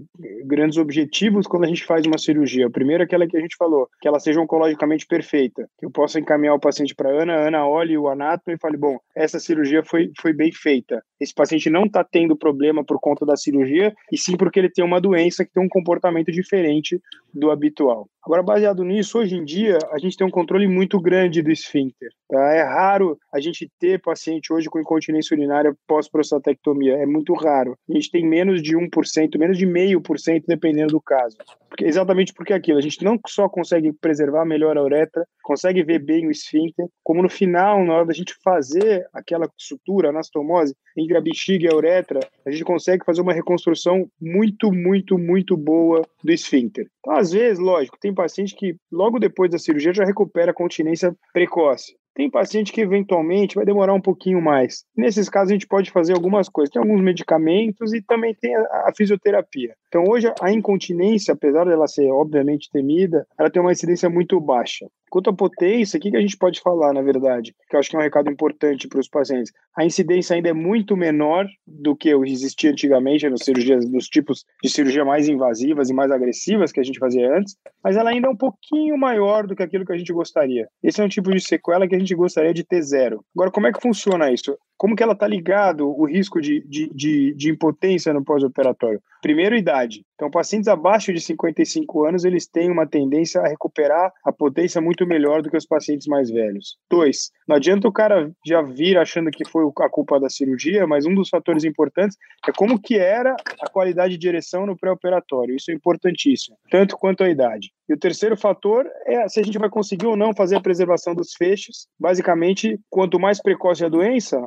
grandes 0.44 0.76
objetivos 0.78 1.46
quando 1.46 1.62
a 1.62 1.68
gente 1.68 1.84
faz 1.84 2.04
uma 2.06 2.18
cirurgia. 2.18 2.66
O 2.66 2.72
primeiro 2.72 3.04
é 3.04 3.06
aquela 3.06 3.28
que 3.28 3.36
a 3.36 3.40
gente 3.40 3.54
falou, 3.56 3.88
que 4.00 4.08
ela 4.08 4.18
seja 4.18 4.40
oncologicamente 4.40 5.06
perfeita, 5.06 5.68
que 5.78 5.86
eu 5.86 5.92
possa 5.92 6.18
encaminhar 6.18 6.56
o 6.56 6.60
paciente 6.60 6.92
para 6.92 7.08
Ana, 7.08 7.46
Ana 7.46 7.68
olhe 7.68 7.96
o 7.96 8.08
anátomo 8.08 8.52
e 8.52 8.58
fale, 8.58 8.76
bom, 8.76 8.98
essa 9.14 9.38
cirurgia 9.38 9.84
foi, 9.84 10.10
foi 10.20 10.32
bem 10.32 10.50
feita. 10.50 11.00
Esse 11.20 11.32
paciente 11.32 11.70
não 11.70 11.84
está 11.84 12.02
tendo 12.02 12.36
problema 12.36 12.84
por 12.84 12.98
conta 12.98 13.24
da 13.24 13.36
cirurgia, 13.36 13.94
e 14.10 14.18
sim 14.18 14.36
porque 14.36 14.58
ele 14.58 14.70
tem 14.70 14.84
uma 14.84 15.00
doença 15.00 15.44
que 15.44 15.52
tem 15.52 15.62
um 15.62 15.68
comportamento 15.68 16.32
diferente 16.32 17.00
do 17.32 17.48
habitual. 17.52 18.08
Agora, 18.22 18.42
baseado 18.42 18.84
nisso, 18.84 19.18
hoje 19.18 19.36
em 19.36 19.44
dia, 19.44 19.78
a 19.92 19.98
gente 19.98 20.16
tem 20.16 20.26
um 20.26 20.30
controle 20.30 20.66
muito 20.66 21.00
grande 21.00 21.42
do 21.42 21.50
esfíncter. 21.50 22.10
Tá? 22.28 22.52
É 22.52 22.62
raro 22.62 23.18
a 23.32 23.40
gente 23.40 23.70
ter 23.78 24.00
paciente 24.00 24.52
hoje 24.52 24.68
com 24.68 24.80
incontinência 24.80 25.34
urinária 25.34 25.74
pós-prostatectomia. 25.86 26.94
É 26.94 27.06
muito 27.06 27.32
raro. 27.34 27.76
A 27.88 27.92
gente 27.92 28.10
tem 28.10 28.26
menos 28.26 28.62
de 28.62 28.76
1%, 28.76 29.38
menos 29.38 29.56
de 29.56 29.66
0,5%, 29.66 30.44
dependendo 30.46 30.92
do 30.92 31.00
caso. 31.00 31.36
Porque, 31.68 31.84
exatamente 31.84 32.34
porque 32.34 32.52
é 32.52 32.56
aquilo. 32.56 32.78
A 32.78 32.82
gente 32.82 33.04
não 33.04 33.18
só 33.26 33.48
consegue 33.48 33.92
preservar 33.92 34.44
melhor 34.44 34.76
a 34.76 34.82
uretra, 34.82 35.24
consegue 35.42 35.82
ver 35.82 36.00
bem 36.00 36.26
o 36.26 36.30
esfíncter, 36.30 36.86
como 37.04 37.22
no 37.22 37.28
final, 37.28 37.84
na 37.84 37.94
hora 37.94 38.06
da 38.06 38.12
gente 38.12 38.34
fazer 38.42 39.06
aquela 39.12 39.48
sutura, 39.56 40.08
anastomose, 40.08 40.74
entre 40.96 41.16
a 41.16 41.20
bexiga 41.20 41.66
e 41.66 41.72
a 41.72 41.76
uretra, 41.76 42.20
a 42.44 42.50
gente 42.50 42.64
consegue 42.64 43.04
fazer 43.04 43.20
uma 43.20 43.32
reconstrução 43.32 44.08
muito, 44.20 44.72
muito, 44.72 45.16
muito 45.16 45.56
boa 45.56 46.02
do 46.22 46.32
esfíncter. 46.32 46.88
Então, 46.98 47.14
às 47.14 47.30
vezes, 47.30 47.58
lógico, 47.58 47.98
tem 48.00 48.12
paciente 48.12 48.54
que 48.56 48.76
logo 48.90 49.18
depois 49.18 49.50
da 49.50 49.58
cirurgia 49.58 49.94
já 49.94 50.04
recupera 50.04 50.50
a 50.50 50.54
continência 50.54 51.14
precoce. 51.32 51.99
Tem 52.14 52.30
paciente 52.30 52.72
que 52.72 52.80
eventualmente 52.80 53.54
vai 53.54 53.64
demorar 53.64 53.94
um 53.94 54.00
pouquinho 54.00 54.40
mais. 54.40 54.84
Nesses 54.96 55.28
casos, 55.28 55.50
a 55.50 55.54
gente 55.54 55.66
pode 55.66 55.90
fazer 55.90 56.12
algumas 56.12 56.48
coisas. 56.48 56.72
Tem 56.72 56.82
alguns 56.82 57.00
medicamentos 57.00 57.94
e 57.94 58.02
também 58.02 58.34
tem 58.34 58.54
a, 58.54 58.60
a 58.86 58.92
fisioterapia. 58.96 59.74
Então, 59.88 60.04
hoje, 60.08 60.32
a 60.40 60.52
incontinência, 60.52 61.34
apesar 61.34 61.64
dela 61.64 61.86
ser 61.86 62.10
obviamente 62.10 62.70
temida, 62.70 63.26
ela 63.38 63.50
tem 63.50 63.62
uma 63.62 63.72
incidência 63.72 64.10
muito 64.10 64.40
baixa. 64.40 64.86
Quanto 65.10 65.28
à 65.28 65.32
potência, 65.32 65.98
o 65.98 66.00
que, 66.00 66.16
a 66.16 66.20
gente 66.20 66.36
pode 66.36 66.60
falar, 66.60 66.92
na 66.92 67.02
verdade? 67.02 67.52
Que 67.68 67.74
eu 67.74 67.80
acho 67.80 67.90
que 67.90 67.96
é 67.96 67.98
um 67.98 68.02
recado 68.02 68.30
importante 68.30 68.86
para 68.86 69.00
os 69.00 69.08
pacientes. 69.08 69.52
A 69.76 69.84
incidência 69.84 70.36
ainda 70.36 70.50
é 70.50 70.52
muito 70.52 70.96
menor 70.96 71.46
do 71.66 71.96
que 71.96 72.10
existia 72.10 72.70
antigamente 72.70 73.28
nas 73.28 73.40
cirurgias, 73.42 73.84
dos 73.90 74.06
tipos 74.06 74.44
de 74.62 74.70
cirurgia 74.70 75.04
mais 75.04 75.28
invasivas 75.28 75.90
e 75.90 75.92
mais 75.92 76.12
agressivas 76.12 76.70
que 76.70 76.78
a 76.78 76.84
gente 76.84 77.00
fazia 77.00 77.36
antes, 77.36 77.56
mas 77.82 77.96
ela 77.96 78.10
ainda 78.10 78.28
é 78.28 78.30
um 78.30 78.36
pouquinho 78.36 78.96
maior 78.96 79.46
do 79.46 79.56
que 79.56 79.62
aquilo 79.62 79.84
que 79.84 79.92
a 79.92 79.98
gente 79.98 80.12
gostaria. 80.12 80.68
Esse 80.82 81.00
é 81.00 81.04
um 81.04 81.08
tipo 81.08 81.32
de 81.32 81.40
sequela 81.40 81.88
que 81.88 81.94
a 81.96 81.98
gente 81.98 82.14
gostaria 82.14 82.54
de 82.54 82.62
ter 82.62 82.80
zero. 82.82 83.24
Agora, 83.34 83.50
como 83.50 83.66
é 83.66 83.72
que 83.72 83.82
funciona 83.82 84.30
isso? 84.30 84.56
Como 84.80 84.96
que 84.96 85.02
ela 85.02 85.12
está 85.12 85.28
ligado 85.28 85.86
o 85.86 86.06
risco 86.06 86.40
de, 86.40 86.66
de, 86.66 86.90
de, 86.94 87.34
de 87.34 87.50
impotência 87.50 88.14
no 88.14 88.24
pós-operatório? 88.24 88.98
Primeiro, 89.20 89.54
idade. 89.54 90.06
Então, 90.14 90.30
pacientes 90.30 90.68
abaixo 90.68 91.12
de 91.12 91.20
55 91.20 92.06
anos, 92.06 92.24
eles 92.24 92.46
têm 92.46 92.70
uma 92.70 92.86
tendência 92.86 93.42
a 93.42 93.48
recuperar 93.48 94.10
a 94.24 94.32
potência 94.32 94.80
muito 94.80 95.06
melhor 95.06 95.42
do 95.42 95.50
que 95.50 95.56
os 95.56 95.66
pacientes 95.66 96.06
mais 96.06 96.30
velhos. 96.30 96.78
Dois, 96.90 97.30
não 97.46 97.56
adianta 97.56 97.88
o 97.88 97.92
cara 97.92 98.30
já 98.46 98.62
vir 98.62 98.96
achando 98.96 99.30
que 99.30 99.46
foi 99.46 99.64
a 99.80 99.90
culpa 99.90 100.18
da 100.18 100.30
cirurgia, 100.30 100.86
mas 100.86 101.04
um 101.04 101.14
dos 101.14 101.28
fatores 101.28 101.64
importantes 101.64 102.16
é 102.48 102.52
como 102.52 102.80
que 102.80 102.96
era 102.96 103.36
a 103.60 103.70
qualidade 103.70 104.14
de 104.14 104.18
direção 104.18 104.64
no 104.64 104.78
pré-operatório. 104.78 105.56
Isso 105.56 105.70
é 105.70 105.74
importantíssimo, 105.74 106.56
tanto 106.70 106.96
quanto 106.96 107.22
a 107.22 107.28
idade. 107.28 107.70
E 107.88 107.92
o 107.92 107.98
terceiro 107.98 108.36
fator 108.36 108.86
é 109.04 109.28
se 109.28 109.40
a 109.40 109.42
gente 109.42 109.58
vai 109.58 109.68
conseguir 109.68 110.06
ou 110.06 110.16
não 110.16 110.32
fazer 110.32 110.56
a 110.56 110.60
preservação 110.60 111.14
dos 111.14 111.34
feixes. 111.34 111.88
Basicamente, 111.98 112.78
quanto 112.88 113.18
mais 113.18 113.42
precoce 113.42 113.84
a 113.84 113.88
doença, 113.88 114.38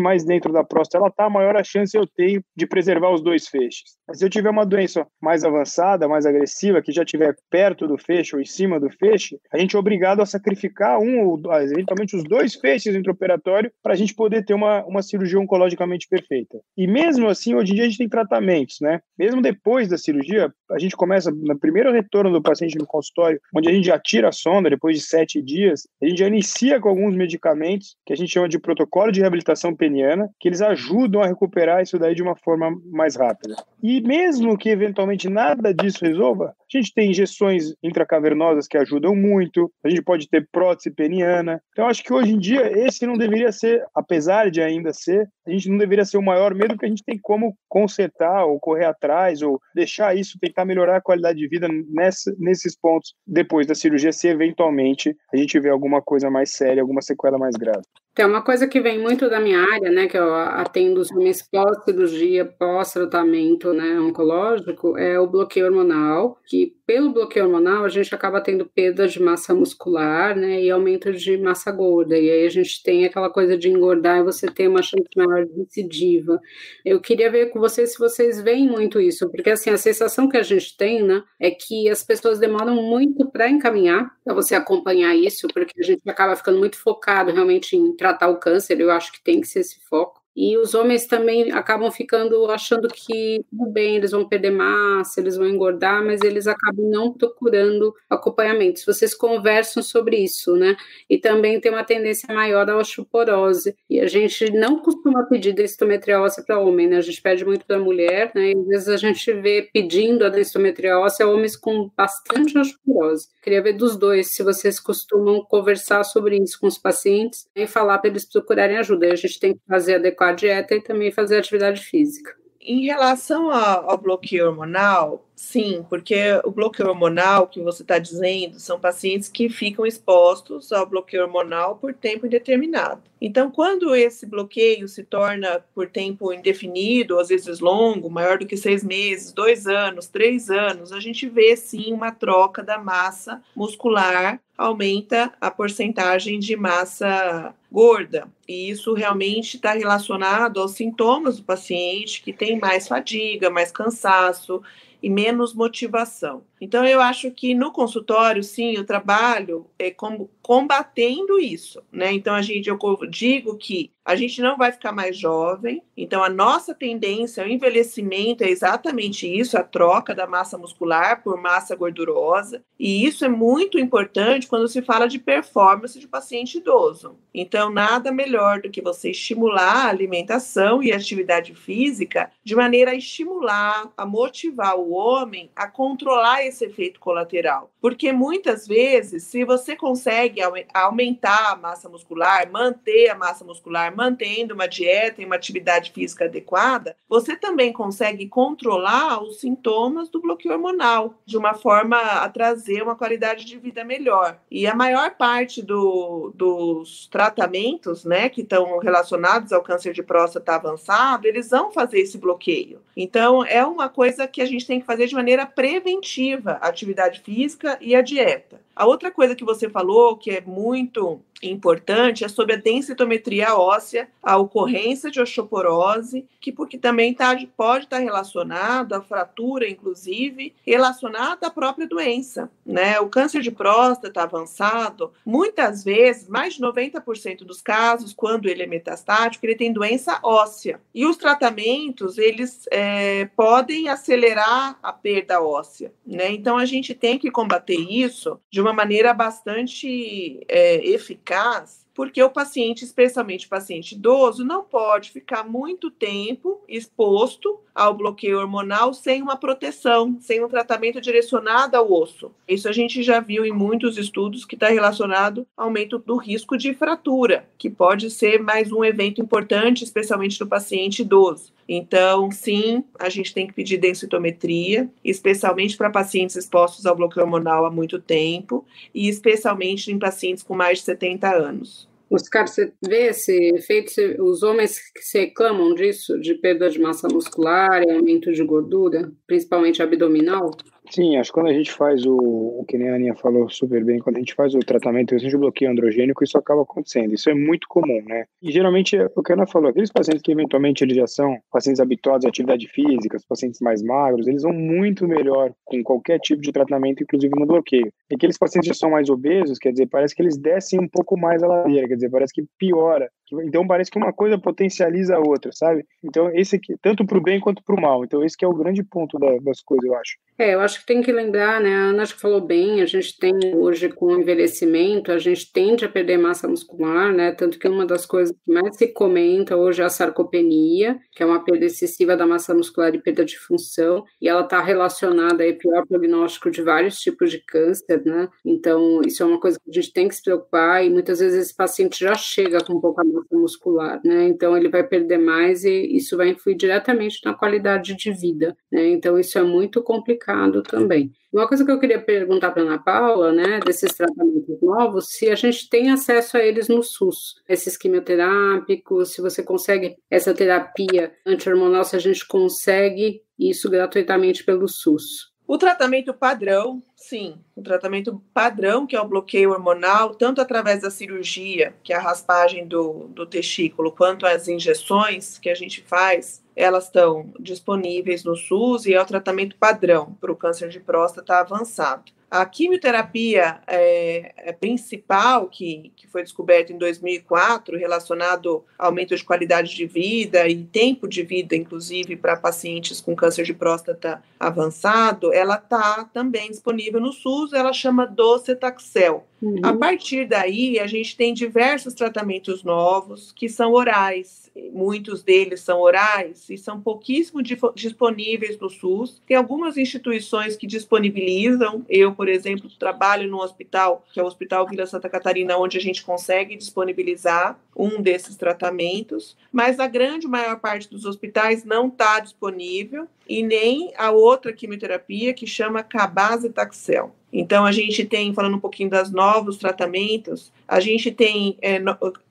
mais 0.00 0.24
dentro 0.24 0.52
da 0.52 0.64
próstata 0.64 0.98
ela 0.98 1.08
está, 1.08 1.28
maior 1.28 1.56
a 1.56 1.64
chance 1.64 1.96
eu 1.96 2.06
tenho 2.06 2.42
de 2.56 2.66
preservar 2.66 3.12
os 3.12 3.22
dois 3.22 3.48
feixes. 3.48 3.98
Mas 4.06 4.18
se 4.18 4.24
eu 4.24 4.30
tiver 4.30 4.50
uma 4.50 4.66
doença 4.66 5.06
mais 5.20 5.44
avançada, 5.44 6.08
mais 6.08 6.26
agressiva, 6.26 6.82
que 6.82 6.92
já 6.92 7.02
estiver 7.02 7.34
perto 7.50 7.86
do 7.86 7.98
feixe 7.98 8.34
ou 8.34 8.42
em 8.42 8.44
cima 8.44 8.80
do 8.80 8.90
feixe, 8.90 9.38
a 9.52 9.58
gente 9.58 9.76
é 9.76 9.78
obrigado 9.78 10.20
a 10.20 10.26
sacrificar 10.26 10.98
um 10.98 11.26
ou 11.26 11.40
eventualmente 11.62 12.16
os 12.16 12.24
dois 12.24 12.54
feixes 12.54 12.94
intraoperatório 12.94 13.70
para 13.82 13.92
a 13.92 13.96
gente 13.96 14.14
poder 14.14 14.44
ter 14.44 14.54
uma, 14.54 14.84
uma 14.84 15.02
cirurgia 15.02 15.38
oncologicamente 15.38 16.08
perfeita. 16.08 16.58
E 16.76 16.86
mesmo 16.86 17.28
assim, 17.28 17.54
hoje 17.54 17.72
em 17.72 17.74
dia 17.76 17.84
a 17.84 17.88
gente 17.88 17.98
tem 17.98 18.08
tratamentos, 18.08 18.78
né? 18.80 19.00
Mesmo 19.18 19.40
depois 19.40 19.88
da 19.88 19.98
cirurgia, 19.98 20.52
a 20.70 20.78
gente 20.78 20.96
começa 20.96 21.30
no 21.30 21.58
primeiro 21.58 21.92
retorno 21.92 22.32
do 22.32 22.42
paciente 22.42 22.78
no 22.78 22.86
consultório, 22.86 23.40
onde 23.54 23.68
a 23.68 23.72
gente 23.72 23.86
já 23.86 23.98
tira 23.98 24.28
a 24.28 24.32
sonda 24.32 24.70
depois 24.70 24.96
de 24.96 25.04
sete 25.04 25.42
dias, 25.42 25.86
a 26.02 26.06
gente 26.06 26.18
já 26.18 26.26
inicia 26.26 26.80
com 26.80 26.88
alguns 26.88 27.14
medicamentos 27.14 27.96
que 28.06 28.12
a 28.12 28.16
gente 28.16 28.32
chama 28.32 28.48
de 28.48 28.58
protocolo 28.58 29.12
de 29.12 29.20
reabilitação 29.20 29.49
peniana, 29.74 30.28
que 30.38 30.48
eles 30.48 30.60
ajudam 30.60 31.22
a 31.22 31.26
recuperar 31.26 31.82
isso 31.82 31.98
daí 31.98 32.14
de 32.14 32.22
uma 32.22 32.36
forma 32.36 32.70
mais 32.90 33.16
rápida. 33.16 33.56
E 33.82 34.00
mesmo 34.00 34.56
que 34.56 34.68
eventualmente 34.68 35.28
nada 35.28 35.72
disso 35.72 36.04
resolva, 36.04 36.54
a 36.72 36.78
gente 36.78 36.92
tem 36.94 37.10
injeções 37.10 37.74
intracavernosas 37.82 38.68
que 38.68 38.78
ajudam 38.78 39.14
muito, 39.14 39.70
a 39.84 39.88
gente 39.88 40.02
pode 40.02 40.28
ter 40.28 40.48
prótese 40.52 40.90
peniana. 40.90 41.62
Então, 41.72 41.86
acho 41.86 42.02
que 42.02 42.12
hoje 42.12 42.32
em 42.32 42.38
dia 42.38 42.70
esse 42.86 43.06
não 43.06 43.14
deveria 43.14 43.50
ser, 43.52 43.84
apesar 43.94 44.50
de 44.50 44.60
ainda 44.60 44.92
ser, 44.92 45.28
a 45.46 45.50
gente 45.50 45.68
não 45.68 45.78
deveria 45.78 46.04
ser 46.04 46.18
o 46.18 46.22
maior 46.22 46.54
medo, 46.54 46.74
porque 46.74 46.86
a 46.86 46.88
gente 46.88 47.04
tem 47.04 47.18
como 47.20 47.56
consertar 47.68 48.44
ou 48.44 48.60
correr 48.60 48.84
atrás 48.84 49.42
ou 49.42 49.60
deixar 49.74 50.16
isso, 50.16 50.38
tentar 50.40 50.64
melhorar 50.64 50.96
a 50.96 51.02
qualidade 51.02 51.38
de 51.38 51.48
vida 51.48 51.68
nessa, 51.88 52.34
nesses 52.38 52.78
pontos 52.78 53.14
depois 53.26 53.66
da 53.66 53.74
cirurgia, 53.74 54.12
se 54.12 54.28
eventualmente 54.28 55.16
a 55.32 55.36
gente 55.36 55.58
vê 55.58 55.70
alguma 55.70 56.00
coisa 56.00 56.30
mais 56.30 56.52
séria, 56.52 56.82
alguma 56.82 57.02
sequela 57.02 57.38
mais 57.38 57.56
grave. 57.56 57.82
Tem 58.14 58.26
uma 58.26 58.42
coisa 58.42 58.66
que 58.66 58.80
vem 58.80 58.98
muito 58.98 59.30
da 59.30 59.38
minha 59.38 59.60
área, 59.60 59.90
né, 59.90 60.08
que 60.08 60.18
eu 60.18 60.34
atendo 60.34 61.00
os 61.00 61.10
homens 61.12 61.42
pós-cirurgia, 61.48 62.44
pós-tratamento, 62.44 63.69
né, 63.72 64.00
oncológico, 64.00 64.96
é 64.96 65.18
o 65.18 65.26
bloqueio 65.26 65.66
hormonal, 65.66 66.38
que 66.46 66.74
pelo 66.86 67.12
bloqueio 67.12 67.46
hormonal 67.46 67.84
a 67.84 67.88
gente 67.88 68.14
acaba 68.14 68.40
tendo 68.40 68.66
perda 68.66 69.06
de 69.06 69.22
massa 69.22 69.54
muscular, 69.54 70.36
né, 70.36 70.60
e 70.62 70.70
aumento 70.70 71.12
de 71.12 71.36
massa 71.38 71.70
gorda, 71.70 72.18
e 72.18 72.30
aí 72.30 72.46
a 72.46 72.50
gente 72.50 72.82
tem 72.82 73.04
aquela 73.04 73.30
coisa 73.30 73.56
de 73.56 73.68
engordar 73.68 74.18
e 74.18 74.24
você 74.24 74.46
tem 74.46 74.68
uma 74.68 74.82
chance 74.82 75.08
maior 75.16 75.44
de 75.46 75.52
recidiva. 75.52 76.40
Eu 76.84 77.00
queria 77.00 77.30
ver 77.30 77.50
com 77.50 77.60
vocês 77.60 77.92
se 77.92 77.98
vocês 77.98 78.40
veem 78.40 78.68
muito 78.68 79.00
isso, 79.00 79.30
porque 79.30 79.50
assim, 79.50 79.70
a 79.70 79.78
sensação 79.78 80.28
que 80.28 80.36
a 80.36 80.42
gente 80.42 80.76
tem, 80.76 81.02
né, 81.02 81.22
é 81.38 81.50
que 81.50 81.88
as 81.88 82.02
pessoas 82.02 82.38
demoram 82.38 82.74
muito 82.74 83.30
para 83.30 83.48
encaminhar, 83.48 84.10
para 84.24 84.34
você 84.34 84.54
acompanhar 84.54 85.14
isso, 85.14 85.46
porque 85.48 85.80
a 85.80 85.84
gente 85.84 86.02
acaba 86.08 86.36
ficando 86.36 86.58
muito 86.58 86.76
focado 86.76 87.30
realmente 87.32 87.76
em 87.76 87.94
tratar 87.96 88.28
o 88.28 88.38
câncer, 88.38 88.80
eu 88.80 88.90
acho 88.90 89.12
que 89.12 89.22
tem 89.22 89.40
que 89.40 89.46
ser 89.46 89.60
esse 89.60 89.80
foco. 89.88 90.19
E 90.42 90.56
os 90.56 90.72
homens 90.72 91.04
também 91.04 91.52
acabam 91.52 91.90
ficando 91.90 92.50
achando 92.50 92.88
que 92.88 93.44
tudo 93.50 93.70
bem, 93.70 93.96
eles 93.96 94.12
vão 94.12 94.26
perder 94.26 94.50
massa, 94.50 95.20
eles 95.20 95.36
vão 95.36 95.46
engordar, 95.46 96.02
mas 96.02 96.22
eles 96.22 96.46
acabam 96.46 96.88
não 96.88 97.12
procurando 97.12 97.94
acompanhamento. 98.08 98.80
Vocês 98.86 99.14
conversam 99.14 99.82
sobre 99.82 100.16
isso, 100.16 100.56
né? 100.56 100.76
E 101.10 101.18
também 101.18 101.60
tem 101.60 101.70
uma 101.70 101.84
tendência 101.84 102.32
maior 102.32 102.70
à 102.70 102.78
osteoporose. 102.78 103.76
E 103.90 104.00
a 104.00 104.06
gente 104.06 104.50
não 104.50 104.78
costuma 104.78 105.24
pedir 105.24 105.52
densitometria 105.52 106.22
óssea 106.22 106.42
para 106.42 106.58
homem, 106.58 106.88
né? 106.88 106.96
A 106.96 107.02
gente 107.02 107.20
pede 107.20 107.44
muito 107.44 107.66
para 107.66 107.78
mulher, 107.78 108.32
né? 108.34 108.52
E 108.52 108.56
às 108.56 108.66
vezes 108.66 108.88
a 108.88 108.96
gente 108.96 109.30
vê 109.34 109.68
pedindo 109.70 110.24
a 110.24 110.30
densitometria 110.30 110.98
óssea 110.98 111.28
homens 111.28 111.54
com 111.54 111.90
bastante 111.94 112.56
osteoporose. 112.56 113.28
Queria 113.42 113.62
ver 113.62 113.74
dos 113.74 113.94
dois 113.94 114.34
se 114.34 114.42
vocês 114.42 114.80
costumam 114.80 115.44
conversar 115.44 116.02
sobre 116.02 116.38
isso 116.42 116.58
com 116.58 116.66
os 116.66 116.78
pacientes 116.78 117.46
e 117.54 117.66
falar 117.66 117.98
para 117.98 118.08
eles 118.08 118.24
procurarem 118.24 118.78
ajuda. 118.78 119.04
Aí 119.04 119.12
a 119.12 119.16
gente 119.16 119.38
tem 119.38 119.52
que 119.52 119.60
fazer 119.68 119.96
adequar 119.96 120.29
a 120.30 120.34
dieta 120.34 120.74
e 120.74 120.80
também 120.80 121.10
fazer 121.12 121.38
atividade 121.38 121.82
física. 121.82 122.34
Em 122.60 122.86
relação 122.86 123.50
ao, 123.50 123.90
ao 123.90 123.98
bloqueio 123.98 124.48
hormonal, 124.48 125.29
sim, 125.40 125.84
porque 125.88 126.16
o 126.44 126.50
bloqueio 126.50 126.90
hormonal 126.90 127.48
que 127.48 127.62
você 127.62 127.80
está 127.80 127.98
dizendo 127.98 128.60
são 128.60 128.78
pacientes 128.78 129.26
que 129.26 129.48
ficam 129.48 129.86
expostos 129.86 130.70
ao 130.70 130.84
bloqueio 130.84 131.22
hormonal 131.22 131.76
por 131.76 131.94
tempo 131.94 132.26
indeterminado. 132.26 133.02
Então, 133.18 133.50
quando 133.50 133.94
esse 133.94 134.26
bloqueio 134.26 134.86
se 134.86 135.02
torna 135.02 135.64
por 135.74 135.88
tempo 135.88 136.30
indefinido, 136.30 137.18
às 137.18 137.28
vezes 137.28 137.58
longo, 137.58 138.10
maior 138.10 138.38
do 138.38 138.46
que 138.46 138.56
seis 138.56 138.84
meses, 138.84 139.32
dois 139.32 139.66
anos, 139.66 140.08
três 140.08 140.50
anos, 140.50 140.92
a 140.92 141.00
gente 141.00 141.26
vê 141.26 141.56
sim 141.56 141.90
uma 141.90 142.12
troca 142.12 142.62
da 142.62 142.76
massa 142.76 143.42
muscular, 143.56 144.38
aumenta 144.58 145.32
a 145.40 145.50
porcentagem 145.50 146.38
de 146.38 146.54
massa 146.54 147.54
gorda. 147.72 148.28
E 148.46 148.68
isso 148.68 148.92
realmente 148.92 149.56
está 149.56 149.72
relacionado 149.72 150.60
aos 150.60 150.72
sintomas 150.72 151.38
do 151.38 151.44
paciente, 151.44 152.22
que 152.22 152.32
tem 152.32 152.58
mais 152.58 152.86
fadiga, 152.86 153.48
mais 153.48 153.72
cansaço 153.72 154.62
e 155.02 155.10
menos 155.10 155.54
motivação. 155.54 156.42
Então, 156.60 156.84
eu 156.84 157.00
acho 157.00 157.30
que 157.30 157.54
no 157.54 157.72
consultório, 157.72 158.42
sim, 158.42 158.78
o 158.78 158.84
trabalho 158.84 159.66
é 159.78 159.90
como 159.90 160.30
combatendo 160.42 161.38
isso, 161.38 161.82
né? 161.90 162.12
Então, 162.12 162.34
a 162.34 162.42
gente, 162.42 162.68
eu 162.68 162.78
digo 163.08 163.56
que 163.56 163.90
a 164.04 164.16
gente 164.16 164.42
não 164.42 164.56
vai 164.56 164.72
ficar 164.72 164.90
mais 164.90 165.16
jovem, 165.16 165.82
então 165.96 166.24
a 166.24 166.28
nossa 166.28 166.74
tendência 166.74 167.42
ao 167.42 167.48
envelhecimento 167.48 168.42
é 168.42 168.48
exatamente 168.48 169.24
isso, 169.24 169.56
a 169.56 169.62
troca 169.62 170.14
da 170.14 170.26
massa 170.26 170.58
muscular 170.58 171.22
por 171.22 171.40
massa 171.40 171.76
gordurosa, 171.76 172.64
e 172.78 173.06
isso 173.06 173.24
é 173.24 173.28
muito 173.28 173.78
importante 173.78 174.48
quando 174.48 174.66
se 174.66 174.82
fala 174.82 175.06
de 175.06 175.18
performance 175.18 176.00
de 176.00 176.08
paciente 176.08 176.58
idoso. 176.58 177.16
Então, 177.32 177.70
nada 177.70 178.10
melhor 178.10 178.60
do 178.60 178.70
que 178.70 178.82
você 178.82 179.10
estimular 179.10 179.86
a 179.86 179.88
alimentação 179.88 180.82
e 180.82 180.92
a 180.92 180.96
atividade 180.96 181.54
física 181.54 182.32
de 182.42 182.56
maneira 182.56 182.90
a 182.90 182.96
estimular, 182.96 183.92
a 183.96 184.04
motivar 184.04 184.76
o 184.76 184.90
homem 184.90 185.50
a 185.54 185.68
controlar 185.68 186.44
esse 186.50 186.64
efeito 186.66 187.00
colateral. 187.00 187.70
Porque 187.80 188.12
muitas 188.12 188.66
vezes, 188.66 189.24
se 189.24 189.44
você 189.44 189.74
consegue 189.74 190.40
aumentar 190.74 191.52
a 191.52 191.56
massa 191.56 191.88
muscular, 191.88 192.50
manter 192.50 193.08
a 193.08 193.14
massa 193.14 193.44
muscular, 193.44 193.94
mantendo 193.96 194.54
uma 194.54 194.66
dieta 194.66 195.22
e 195.22 195.24
uma 195.24 195.36
atividade 195.36 195.90
física 195.90 196.26
adequada, 196.26 196.96
você 197.08 197.34
também 197.34 197.72
consegue 197.72 198.28
controlar 198.28 199.22
os 199.22 199.40
sintomas 199.40 200.10
do 200.10 200.20
bloqueio 200.20 200.54
hormonal, 200.54 201.14
de 201.24 201.36
uma 201.36 201.54
forma 201.54 201.96
a 201.96 202.28
trazer 202.28 202.82
uma 202.82 202.96
qualidade 202.96 203.44
de 203.44 203.58
vida 203.58 203.84
melhor. 203.84 204.38
E 204.50 204.66
a 204.66 204.74
maior 204.74 205.12
parte 205.12 205.62
do, 205.62 206.32
dos 206.34 207.08
tratamentos, 207.08 208.04
né, 208.04 208.28
que 208.28 208.42
estão 208.42 208.78
relacionados 208.78 209.52
ao 209.52 209.62
câncer 209.62 209.92
de 209.92 210.02
próstata 210.02 210.54
avançado, 210.54 211.26
eles 211.26 211.50
vão 211.50 211.70
fazer 211.72 212.00
esse 212.00 212.18
bloqueio. 212.18 212.80
Então, 212.96 213.44
é 213.44 213.64
uma 213.64 213.88
coisa 213.88 214.26
que 214.26 214.42
a 214.42 214.46
gente 214.46 214.66
tem 214.66 214.80
que 214.80 214.86
fazer 214.86 215.06
de 215.06 215.14
maneira 215.14 215.46
preventiva, 215.46 216.39
a 216.46 216.68
atividade 216.68 217.20
física 217.20 217.78
e 217.80 217.94
a 217.94 218.02
dieta. 218.02 218.60
A 218.74 218.86
outra 218.86 219.10
coisa 219.10 219.34
que 219.34 219.44
você 219.44 219.68
falou, 219.68 220.16
que 220.16 220.30
é 220.30 220.40
muito 220.40 221.20
importante, 221.42 222.24
é 222.24 222.28
sobre 222.28 222.54
a 222.54 222.58
densitometria 222.58 223.56
óssea, 223.56 224.08
a 224.22 224.36
ocorrência 224.36 225.10
de 225.10 225.20
osteoporose, 225.20 226.26
que 226.40 226.52
porque 226.52 226.78
também 226.78 227.14
tá, 227.14 227.36
pode 227.56 227.84
estar 227.84 227.96
tá 227.96 228.02
relacionado 228.02 228.92
à 228.92 229.00
fratura, 229.00 229.68
inclusive, 229.68 230.54
relacionada 230.66 231.46
à 231.46 231.50
própria 231.50 231.86
doença. 231.86 232.50
Né? 232.64 233.00
O 233.00 233.08
câncer 233.08 233.40
de 233.40 233.50
próstata 233.50 234.22
avançado, 234.22 235.12
muitas 235.24 235.82
vezes, 235.82 236.28
mais 236.28 236.54
de 236.54 236.62
90% 236.62 237.38
dos 237.38 237.62
casos, 237.62 238.12
quando 238.12 238.48
ele 238.48 238.62
é 238.62 238.66
metastático, 238.66 239.44
ele 239.44 239.56
tem 239.56 239.72
doença 239.72 240.20
óssea. 240.22 240.80
E 240.94 241.06
os 241.06 241.16
tratamentos, 241.16 242.18
eles 242.18 242.66
é, 242.70 243.26
podem 243.36 243.88
acelerar 243.88 244.78
a 244.82 244.92
perda 244.92 245.42
óssea. 245.42 245.92
Né? 246.06 246.32
Então, 246.32 246.56
a 246.56 246.64
gente 246.64 246.94
tem 246.94 247.18
que 247.18 247.30
combater 247.30 247.78
isso 247.78 248.38
de 248.50 248.59
de 248.60 248.62
uma 248.62 248.74
maneira 248.74 249.14
bastante 249.14 250.44
é, 250.46 250.86
eficaz 250.86 251.80
porque 252.00 252.22
o 252.22 252.30
paciente, 252.30 252.82
especialmente 252.82 253.46
o 253.46 253.50
paciente 253.50 253.92
idoso, 253.94 254.44
não 254.44 254.62
pode 254.62 255.10
ficar 255.10 255.44
muito 255.44 255.90
tempo 255.90 256.62
exposto 256.66 257.60
ao 257.74 257.92
bloqueio 257.92 258.38
hormonal 258.38 258.94
sem 258.94 259.20
uma 259.20 259.36
proteção, 259.36 260.16
sem 260.20 260.42
um 260.42 260.48
tratamento 260.48 261.00
direcionado 261.00 261.76
ao 261.76 261.92
osso. 261.92 262.30
Isso 262.48 262.68
a 262.68 262.72
gente 262.72 263.02
já 263.02 263.20
viu 263.20 263.44
em 263.44 263.52
muitos 263.52 263.98
estudos 263.98 264.44
que 264.44 264.54
está 264.54 264.68
relacionado 264.68 265.46
ao 265.56 265.66
aumento 265.66 265.98
do 265.98 266.16
risco 266.16 266.56
de 266.56 266.72
fratura, 266.72 267.46
que 267.58 267.68
pode 267.68 268.10
ser 268.10 268.40
mais 268.40 268.72
um 268.72 268.84
evento 268.84 269.20
importante, 269.20 269.84
especialmente 269.84 270.40
no 270.40 270.46
paciente 270.46 271.02
idoso. 271.02 271.52
Então, 271.72 272.32
sim, 272.32 272.82
a 272.98 273.08
gente 273.08 273.32
tem 273.32 273.46
que 273.46 273.52
pedir 273.52 273.78
densitometria, 273.78 274.90
especialmente 275.04 275.76
para 275.76 275.88
pacientes 275.88 276.34
expostos 276.34 276.84
ao 276.84 276.96
bloqueio 276.96 277.24
hormonal 277.24 277.64
há 277.64 277.70
muito 277.70 278.00
tempo 278.00 278.66
e 278.92 279.08
especialmente 279.08 279.92
em 279.92 279.96
pacientes 279.96 280.42
com 280.42 280.56
mais 280.56 280.78
de 280.78 280.84
70 280.86 281.32
anos. 281.32 281.88
Oscar, 282.10 282.48
você 282.48 282.72
vê 282.84 283.06
esse 283.10 283.54
efeito, 283.54 283.92
os 284.18 284.42
homens 284.42 284.80
que 284.92 285.00
se 285.00 285.20
reclamam 285.20 285.72
disso, 285.72 286.18
de 286.18 286.34
perda 286.34 286.68
de 286.68 286.80
massa 286.80 287.06
muscular 287.06 287.84
e 287.84 287.92
aumento 287.92 288.32
de 288.32 288.42
gordura, 288.42 289.12
principalmente 289.28 289.80
abdominal? 289.80 290.50
Sim, 290.90 291.16
acho 291.16 291.30
que 291.30 291.34
quando 291.34 291.48
a 291.48 291.52
gente 291.52 291.70
faz 291.70 292.04
o, 292.04 292.16
o 292.16 292.64
que 292.66 292.76
nem 292.76 292.90
a 292.90 292.96
Aninha 292.96 293.14
falou 293.14 293.48
super 293.48 293.84
bem, 293.84 294.00
quando 294.00 294.16
a 294.16 294.18
gente 294.18 294.34
faz 294.34 294.54
o 294.54 294.58
tratamento 294.58 295.16
de 295.16 295.36
bloqueio 295.36 295.70
androgênico, 295.70 296.24
isso 296.24 296.36
acaba 296.36 296.62
acontecendo. 296.62 297.14
Isso 297.14 297.30
é 297.30 297.34
muito 297.34 297.68
comum, 297.68 298.02
né? 298.04 298.24
E 298.42 298.50
geralmente, 298.50 298.96
o 299.14 299.22
que 299.22 299.32
a 299.32 299.36
Ana 299.36 299.46
falou, 299.46 299.70
aqueles 299.70 299.92
pacientes 299.92 300.20
que 300.20 300.32
eventualmente 300.32 300.82
eles 300.82 300.96
já 300.96 301.06
são 301.06 301.38
pacientes 301.50 301.80
habituados 301.80 302.26
à 302.26 302.28
atividade 302.28 302.66
física, 302.66 303.16
os 303.16 303.24
pacientes 303.24 303.60
mais 303.60 303.82
magros, 303.82 304.26
eles 304.26 304.42
vão 304.42 304.52
muito 304.52 305.06
melhor 305.06 305.52
com 305.64 305.80
qualquer 305.84 306.18
tipo 306.18 306.42
de 306.42 306.50
tratamento, 306.50 307.04
inclusive 307.04 307.38
no 307.38 307.46
bloqueio. 307.46 307.92
E 308.10 308.14
aqueles 308.16 308.36
pacientes 308.36 308.70
que 308.70 308.76
são 308.76 308.90
mais 308.90 309.08
obesos, 309.08 309.58
quer 309.58 309.70
dizer, 309.70 309.86
parece 309.86 310.14
que 310.14 310.22
eles 310.22 310.36
descem 310.36 310.80
um 310.80 310.88
pouco 310.88 311.16
mais 311.16 311.40
a 311.42 311.46
ladeira, 311.46 311.86
quer 311.86 311.94
dizer, 311.94 312.10
parece 312.10 312.34
que 312.34 312.44
piora 312.58 313.08
então 313.44 313.66
parece 313.66 313.90
que 313.90 313.98
uma 313.98 314.12
coisa 314.12 314.38
potencializa 314.38 315.16
a 315.16 315.20
outra, 315.20 315.52
sabe? 315.52 315.84
Então 316.02 316.30
esse 316.34 316.56
aqui, 316.56 316.74
tanto 316.82 317.06
para 317.06 317.18
o 317.18 317.22
bem 317.22 317.38
quanto 317.38 317.62
para 317.62 317.74
o 317.74 317.80
mal. 317.80 318.04
Então 318.04 318.24
esse 318.24 318.36
que 318.36 318.44
é 318.44 318.48
o 318.48 318.54
grande 318.54 318.82
ponto 318.82 319.18
da, 319.18 319.38
das 319.38 319.60
coisas, 319.60 319.84
eu 319.84 319.94
acho. 319.94 320.18
É, 320.38 320.54
eu 320.54 320.60
acho 320.60 320.79
que 320.80 320.86
tem 320.86 321.02
que 321.02 321.12
lembrar, 321.12 321.60
né? 321.60 321.74
A 321.74 321.84
Ana 321.90 322.02
acho 322.02 322.14
que 322.14 322.20
falou 322.20 322.40
bem. 322.40 322.80
A 322.80 322.86
gente 322.86 323.18
tem 323.18 323.34
hoje 323.54 323.88
com 323.88 324.06
o 324.06 324.20
envelhecimento, 324.20 325.12
a 325.12 325.18
gente 325.18 325.52
tende 325.52 325.84
a 325.84 325.88
perder 325.88 326.18
massa 326.18 326.48
muscular, 326.48 327.12
né? 327.12 327.32
Tanto 327.32 327.58
que 327.58 327.68
uma 327.68 327.86
das 327.86 328.06
coisas 328.06 328.34
que 328.44 328.52
mais 328.52 328.76
se 328.76 328.88
comenta 328.88 329.56
hoje 329.56 329.82
é 329.82 329.84
a 329.84 329.88
sarcopenia, 329.88 330.98
que 331.12 331.22
é 331.22 331.26
uma 331.26 331.44
perda 331.44 331.66
excessiva 331.66 332.16
da 332.16 332.26
massa 332.26 332.54
muscular 332.54 332.94
e 332.94 333.02
perda 333.02 333.24
de 333.24 333.38
função, 333.38 334.04
e 334.20 334.28
ela 334.28 334.42
está 334.42 334.60
relacionada 334.60 335.42
aí 335.42 335.52
pior 335.52 335.86
prognóstico 335.86 336.50
de 336.50 336.62
vários 336.62 336.98
tipos 336.98 337.30
de 337.30 337.38
câncer, 337.44 338.02
né? 338.04 338.28
Então 338.44 339.02
isso 339.06 339.22
é 339.22 339.26
uma 339.26 339.40
coisa 339.40 339.58
que 339.58 339.70
a 339.70 339.72
gente 339.72 339.92
tem 339.92 340.08
que 340.08 340.14
se 340.14 340.22
preocupar 340.22 340.84
e 340.84 340.90
muitas 340.90 341.20
vezes 341.20 341.46
esse 341.46 341.54
paciente 341.56 342.00
já 342.00 342.14
chega 342.14 342.64
com 342.64 342.80
pouca 342.80 343.04
massa 343.04 343.36
muscular, 343.36 344.00
né? 344.04 344.24
Então 344.28 344.56
ele 344.56 344.68
vai 344.68 344.82
perder 344.82 345.18
mais 345.18 345.64
e 345.64 345.96
isso 345.96 346.16
vai 346.16 346.30
influir 346.30 346.56
diretamente 346.56 347.20
na 347.24 347.34
qualidade 347.34 347.94
de 347.94 348.12
vida, 348.12 348.56
né? 348.72 348.88
Então 348.88 349.18
isso 349.18 349.38
é 349.38 349.42
muito 349.42 349.82
complicado 349.82 350.62
também. 350.70 351.12
Uma 351.32 351.46
coisa 351.46 351.64
que 351.64 351.70
eu 351.70 351.78
queria 351.78 352.00
perguntar 352.00 352.50
para 352.50 352.62
Ana 352.62 352.78
Paula, 352.78 353.32
né, 353.32 353.60
desses 353.64 353.94
tratamentos 353.94 354.60
novos, 354.60 355.10
se 355.10 355.30
a 355.30 355.34
gente 355.34 355.68
tem 355.68 355.90
acesso 355.90 356.36
a 356.36 356.40
eles 356.40 356.68
no 356.68 356.82
SUS, 356.82 357.36
esses 357.48 357.76
quimioterápicos, 357.76 359.12
se 359.12 359.20
você 359.20 359.42
consegue 359.42 359.96
essa 360.10 360.34
terapia 360.34 361.12
anti-hormonal, 361.26 361.84
se 361.84 361.96
a 361.96 362.00
gente 362.00 362.26
consegue 362.26 363.22
isso 363.38 363.70
gratuitamente 363.70 364.44
pelo 364.44 364.68
SUS. 364.68 365.29
O 365.52 365.58
tratamento 365.58 366.14
padrão, 366.14 366.80
sim, 366.94 367.36
o 367.56 367.60
tratamento 367.60 368.22
padrão, 368.32 368.86
que 368.86 368.94
é 368.94 369.00
o 369.00 369.08
bloqueio 369.08 369.50
hormonal, 369.50 370.14
tanto 370.14 370.40
através 370.40 370.82
da 370.82 370.92
cirurgia, 370.92 371.74
que 371.82 371.92
é 371.92 371.96
a 371.96 372.00
raspagem 372.00 372.68
do, 372.68 373.08
do 373.08 373.26
testículo, 373.26 373.90
quanto 373.90 374.24
as 374.24 374.46
injeções 374.46 375.40
que 375.40 375.50
a 375.50 375.54
gente 375.56 375.82
faz, 375.82 376.40
elas 376.54 376.84
estão 376.84 377.34
disponíveis 377.40 378.22
no 378.22 378.36
SUS 378.36 378.86
e 378.86 378.94
é 378.94 379.02
o 379.02 379.04
tratamento 379.04 379.56
padrão 379.56 380.16
para 380.20 380.30
o 380.30 380.36
câncer 380.36 380.68
de 380.68 380.78
próstata 380.78 381.40
avançado. 381.40 382.12
A 382.30 382.46
quimioterapia 382.46 383.60
é, 383.66 384.32
é 384.36 384.52
principal, 384.52 385.48
que, 385.48 385.90
que 385.96 386.06
foi 386.06 386.22
descoberta 386.22 386.72
em 386.72 386.78
2004, 386.78 387.76
relacionado 387.76 388.64
ao 388.78 388.86
aumento 388.86 389.16
de 389.16 389.24
qualidade 389.24 389.74
de 389.74 389.84
vida 389.84 390.46
e 390.48 390.62
tempo 390.62 391.08
de 391.08 391.22
vida, 391.22 391.56
inclusive, 391.56 392.14
para 392.16 392.36
pacientes 392.36 393.00
com 393.00 393.16
câncer 393.16 393.44
de 393.44 393.52
próstata 393.52 394.22
avançado, 394.38 395.32
ela 395.34 395.56
está 395.56 396.04
também 396.04 396.50
disponível 396.50 397.00
no 397.00 397.12
SUS, 397.12 397.52
ela 397.52 397.72
chama 397.72 398.06
docetaxel. 398.06 399.26
Uhum. 399.42 399.60
A 399.62 399.72
partir 399.74 400.26
daí, 400.26 400.78
a 400.78 400.86
gente 400.86 401.16
tem 401.16 401.32
diversos 401.32 401.94
tratamentos 401.94 402.62
novos 402.62 403.32
que 403.32 403.48
são 403.48 403.72
orais. 403.72 404.50
Muitos 404.72 405.22
deles 405.22 405.60
são 405.60 405.80
orais 405.80 406.50
e 406.50 406.58
são 406.58 406.80
pouquíssimo 406.80 407.40
disponíveis 407.74 408.58
no 408.58 408.68
SUS. 408.68 409.22
Tem 409.26 409.36
algumas 409.36 409.78
instituições 409.78 410.56
que 410.56 410.66
disponibilizam. 410.66 411.84
Eu, 411.88 412.12
por 412.20 412.28
exemplo, 412.28 412.68
trabalho 412.78 413.30
no 413.30 413.38
hospital, 413.38 414.04
que 414.12 414.20
é 414.20 414.22
o 414.22 414.26
Hospital 414.26 414.66
Vila 414.66 414.84
Santa 414.84 415.08
Catarina, 415.08 415.56
onde 415.56 415.78
a 415.78 415.80
gente 415.80 416.02
consegue 416.02 416.54
disponibilizar 416.54 417.58
um 417.74 418.02
desses 418.02 418.36
tratamentos, 418.36 419.38
mas 419.50 419.80
a 419.80 419.86
grande 419.86 420.28
maior 420.28 420.60
parte 420.60 420.90
dos 420.90 421.06
hospitais 421.06 421.64
não 421.64 421.88
está 421.88 422.20
disponível 422.20 423.08
e 423.26 423.42
nem 423.42 423.94
a 423.96 424.10
outra 424.10 424.52
quimioterapia 424.52 425.32
que 425.32 425.46
chama 425.46 425.82
cabazitaxel. 425.82 427.16
Então, 427.32 427.64
a 427.64 427.72
gente 427.72 428.04
tem, 428.04 428.34
falando 428.34 428.56
um 428.56 428.60
pouquinho 428.60 428.90
das 428.90 429.10
novos 429.10 429.56
tratamentos, 429.56 430.52
a 430.68 430.78
gente 430.78 431.10
tem 431.10 431.56
é, 431.62 431.78